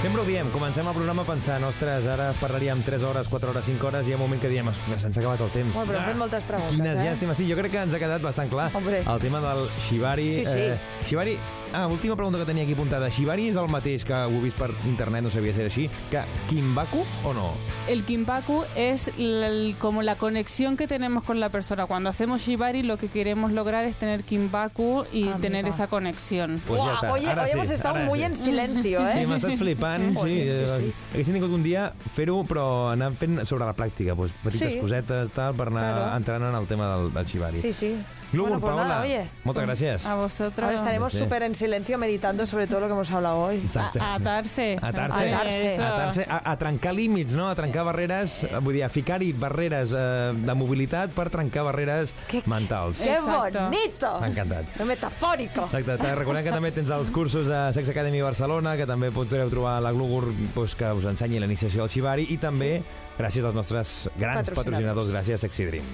Sempre 0.00 0.20
ho 0.22 0.24
diem, 0.24 0.48
comencem 0.54 0.86
el 0.86 0.94
programa 0.94 1.24
pensant, 1.26 1.64
ostres, 1.66 2.06
ara 2.08 2.28
parlaríem 2.38 2.78
3 2.86 3.02
hores, 3.04 3.26
4 3.28 3.50
hores, 3.50 3.64
5 3.66 3.88
hores, 3.88 4.06
i 4.06 4.12
hi 4.12 4.14
ha 4.14 4.16
un 4.16 4.22
moment 4.22 4.40
que 4.40 4.48
diem, 4.48 4.68
"Ostres, 4.70 5.02
se'ns 5.02 5.16
ha 5.18 5.20
acabat 5.20 5.40
el 5.40 5.50
temps. 5.50 5.74
Bueno, 5.74 5.90
però 5.92 5.98
hem 5.98 6.06
fet 6.06 6.16
moltes 6.16 6.44
preguntes, 6.44 6.76
Quines 6.76 6.98
eh? 7.00 7.04
llàstimes. 7.04 7.34
Sí, 7.36 7.48
jo 7.50 7.56
crec 7.56 7.72
que 7.72 7.78
ens 7.82 7.94
ha 7.94 7.98
quedat 7.98 8.22
bastant 8.22 8.48
clar 8.50 8.70
Hombre. 8.72 9.00
el 9.00 9.18
tema 9.20 9.40
del 9.40 9.66
Shibari. 9.88 10.34
Sí, 10.36 10.46
sí. 10.46 10.58
Eh, 10.58 10.78
Shibari, 11.06 11.38
ah, 11.72 11.86
última 11.86 12.16
pregunta 12.16 12.38
que 12.38 12.44
tenia 12.46 12.64
aquí 12.64 12.72
apuntada. 12.72 13.08
Shibari 13.08 13.48
és 13.48 13.56
el 13.56 13.68
mateix 13.68 14.04
que 14.04 14.14
ho 14.14 14.30
he 14.30 14.40
vist 14.40 14.58
per 14.58 14.70
internet, 14.86 15.22
no 15.22 15.30
sabia 15.30 15.52
si 15.52 15.60
era 15.60 15.68
així, 15.68 15.88
que 16.10 16.22
Kimbaku 16.48 17.04
o 17.24 17.32
no? 17.34 17.50
El 17.88 18.04
kimpaku 18.04 18.64
es 18.76 19.10
la- 19.18 19.46
el- 19.48 19.76
como 19.78 20.02
la 20.02 20.14
conexión 20.16 20.76
que 20.76 20.86
tenemos 20.86 21.24
con 21.24 21.40
la 21.40 21.48
persona. 21.48 21.86
Cuando 21.86 22.10
hacemos 22.10 22.42
shibari 22.42 22.82
lo 22.82 22.98
que 22.98 23.08
queremos 23.08 23.52
lograr 23.52 23.84
es 23.84 23.96
tener 23.96 24.22
kimbaku 24.22 25.04
y 25.12 25.22
Amiga. 25.24 25.38
tener 25.38 25.66
esa 25.66 25.86
conexión. 25.88 26.62
Pues 26.66 26.80
ja 26.82 26.92
està, 27.00 27.12
oye, 27.12 27.26
ara 27.28 27.42
hoy 27.42 27.48
sí, 27.50 27.54
hemos 27.56 27.70
estado 27.70 27.96
ara 27.96 28.04
muy 28.06 28.18
sí. 28.20 28.24
en 28.26 28.36
silencio, 28.36 29.00
¿eh? 29.08 29.12
Sí, 29.20 29.26
m'ha 29.26 29.36
estat 29.36 29.56
flipant. 29.58 30.16
Sí, 30.20 30.28
sí, 30.28 30.48
eh, 30.48 30.66
sí. 30.66 30.92
Haguéssim 31.14 31.34
tingut 31.34 31.50
un 31.50 31.62
dia 31.62 31.92
fer-ho, 32.14 32.44
però 32.44 32.90
anar 32.92 33.12
fent 33.14 33.40
sobre 33.46 33.64
la 33.64 33.74
pràctica, 33.74 34.14
doncs, 34.14 34.32
petites 34.44 34.74
Sí. 34.74 34.78
cosetes, 34.80 35.30
tal, 35.32 35.54
per 35.54 35.68
anar 35.68 35.94
Claro. 35.94 36.16
entrant 36.16 36.44
en 36.44 36.54
el 36.54 36.66
tema 36.66 36.94
del, 36.96 37.12
del 37.12 37.26
Shibari. 37.26 37.60
Sí, 37.60 37.72
sí. 37.72 37.96
Glúbur, 38.32 38.50
bueno, 38.50 38.60
pues 38.60 38.70
Paola, 38.76 38.88
nada, 38.88 39.02
oye. 39.02 39.26
moltes 39.44 39.64
gràcies. 39.64 40.06
A 40.06 40.14
vosotros. 40.14 40.64
Ahora 40.64 40.76
estaremos 40.76 41.12
Sí. 41.12 41.18
súper 41.18 41.42
en 41.42 41.54
silencio 41.54 41.98
meditando 41.98 42.46
sobre 42.46 42.66
todo 42.66 42.80
lo 42.80 42.86
que 42.86 42.92
hemos 42.92 43.10
hablado 43.10 43.38
hoy. 43.38 43.62
A, 43.74 43.80
a 44.04 44.14
atarse. 44.14 44.78
Atarse. 44.80 45.34
Atarse. 45.34 45.82
Atar-se 45.82 46.22
a, 46.28 46.50
a 46.52 46.56
trencar 46.56 46.94
límits, 46.94 47.34
no? 47.34 47.48
A 47.48 47.54
trencar 47.54 47.84
barreres, 47.84 48.44
eh, 48.44 48.56
vull 48.60 48.74
dir, 48.74 48.84
a 48.84 48.88
ficar-hi 48.88 49.32
barreres 49.32 49.90
eh, 49.92 50.32
de 50.36 50.54
mobilitat 50.54 51.10
per 51.10 51.28
trencar 51.30 51.64
barreres 51.64 52.14
Que- 52.28 52.42
mentals. 52.46 52.98
¡Qué 53.00 53.14
Exacto. 53.14 53.58
bonito! 53.64 54.20
M'ha 54.20 54.28
encantat. 54.28 54.64
¡Qué 54.76 54.84
metafórico! 54.84 55.64
Exacte, 55.64 55.98
te 55.98 56.14
recordem 56.14 56.44
que 56.44 56.52
també 56.52 56.70
tens 56.72 56.90
els 56.90 57.10
cursos 57.10 57.48
a 57.50 57.72
Sex 57.72 57.88
Academy 57.90 58.20
Barcelona, 58.22 58.76
que 58.76 58.86
també 58.86 59.10
podreu 59.10 59.50
trobar 59.50 59.80
la 59.82 59.90
Glugur 59.92 60.32
pues, 60.54 60.74
que 60.76 60.86
us 60.92 61.04
ensenyi 61.04 61.40
la 61.40 61.46
iniciació 61.46 61.82
del 61.82 61.90
Xivari 61.90 62.26
i 62.30 62.38
també 62.38 62.82
gràcies 63.20 63.44
als 63.44 63.54
nostres 63.54 63.94
grans 64.16 64.48
Patrocinadors. 64.48 64.56
patrocinadors, 64.64 65.12
gràcies 65.14 65.44
Exidream. 65.46 65.86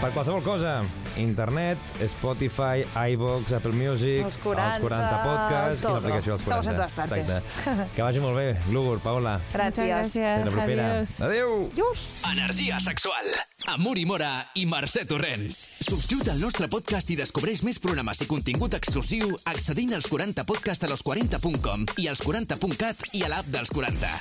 Per 0.00 0.10
qualsevol 0.14 0.42
cosa, 0.42 0.78
internet, 1.20 1.78
Spotify, 2.08 2.84
iVoox, 3.12 3.52
Apple 3.52 3.72
Music, 3.76 4.24
Els 4.24 4.38
40, 4.42 4.66
els 4.76 4.82
40 4.84 5.22
podcasts 5.24 5.82
i 5.82 5.92
l'aplicació 5.92 6.36
dels 6.36 6.42
Estamos 6.46 6.66
40. 6.66 6.70
en 6.70 6.76
todas 6.76 6.92
partes. 6.92 7.18
Exacte. 7.20 7.88
Que 7.96 8.02
vagi 8.02 8.20
molt 8.20 8.36
bé, 8.36 8.46
Glugur, 8.68 8.98
Paola. 9.04 9.38
Muchas 9.38 9.60
Gràcies. 9.60 9.84
Fins 9.84 10.14
gracias. 10.14 10.44
la 10.46 10.50
propera. 10.52 10.88
Adiós. 10.90 11.20
Adéu! 11.20 11.70
Adiós. 11.72 12.06
Energia 12.32 12.80
sexual. 12.80 13.24
Amb 13.66 13.86
Uri 13.86 14.06
Mora 14.06 14.32
i 14.54 14.64
Mercè 14.66 15.04
Torrents. 15.06 15.70
Subscriu't 15.80 16.30
al 16.32 16.40
nostre 16.40 16.68
podcast 16.68 17.10
i 17.10 17.16
descobreix 17.16 17.62
més 17.62 17.78
programes 17.78 18.20
i 18.24 18.26
contingut 18.30 18.74
exclusiu 18.74 19.36
accedint 19.44 19.92
als 19.94 20.08
40 20.08 20.44
podcast 20.48 20.84
a 20.84 20.88
los40.com 20.88 21.86
i 21.98 22.08
als 22.08 22.24
40.cat 22.24 23.10
i 23.12 23.22
a 23.24 23.28
l'app 23.28 23.46
dels 23.52 23.70
40. 23.70 24.20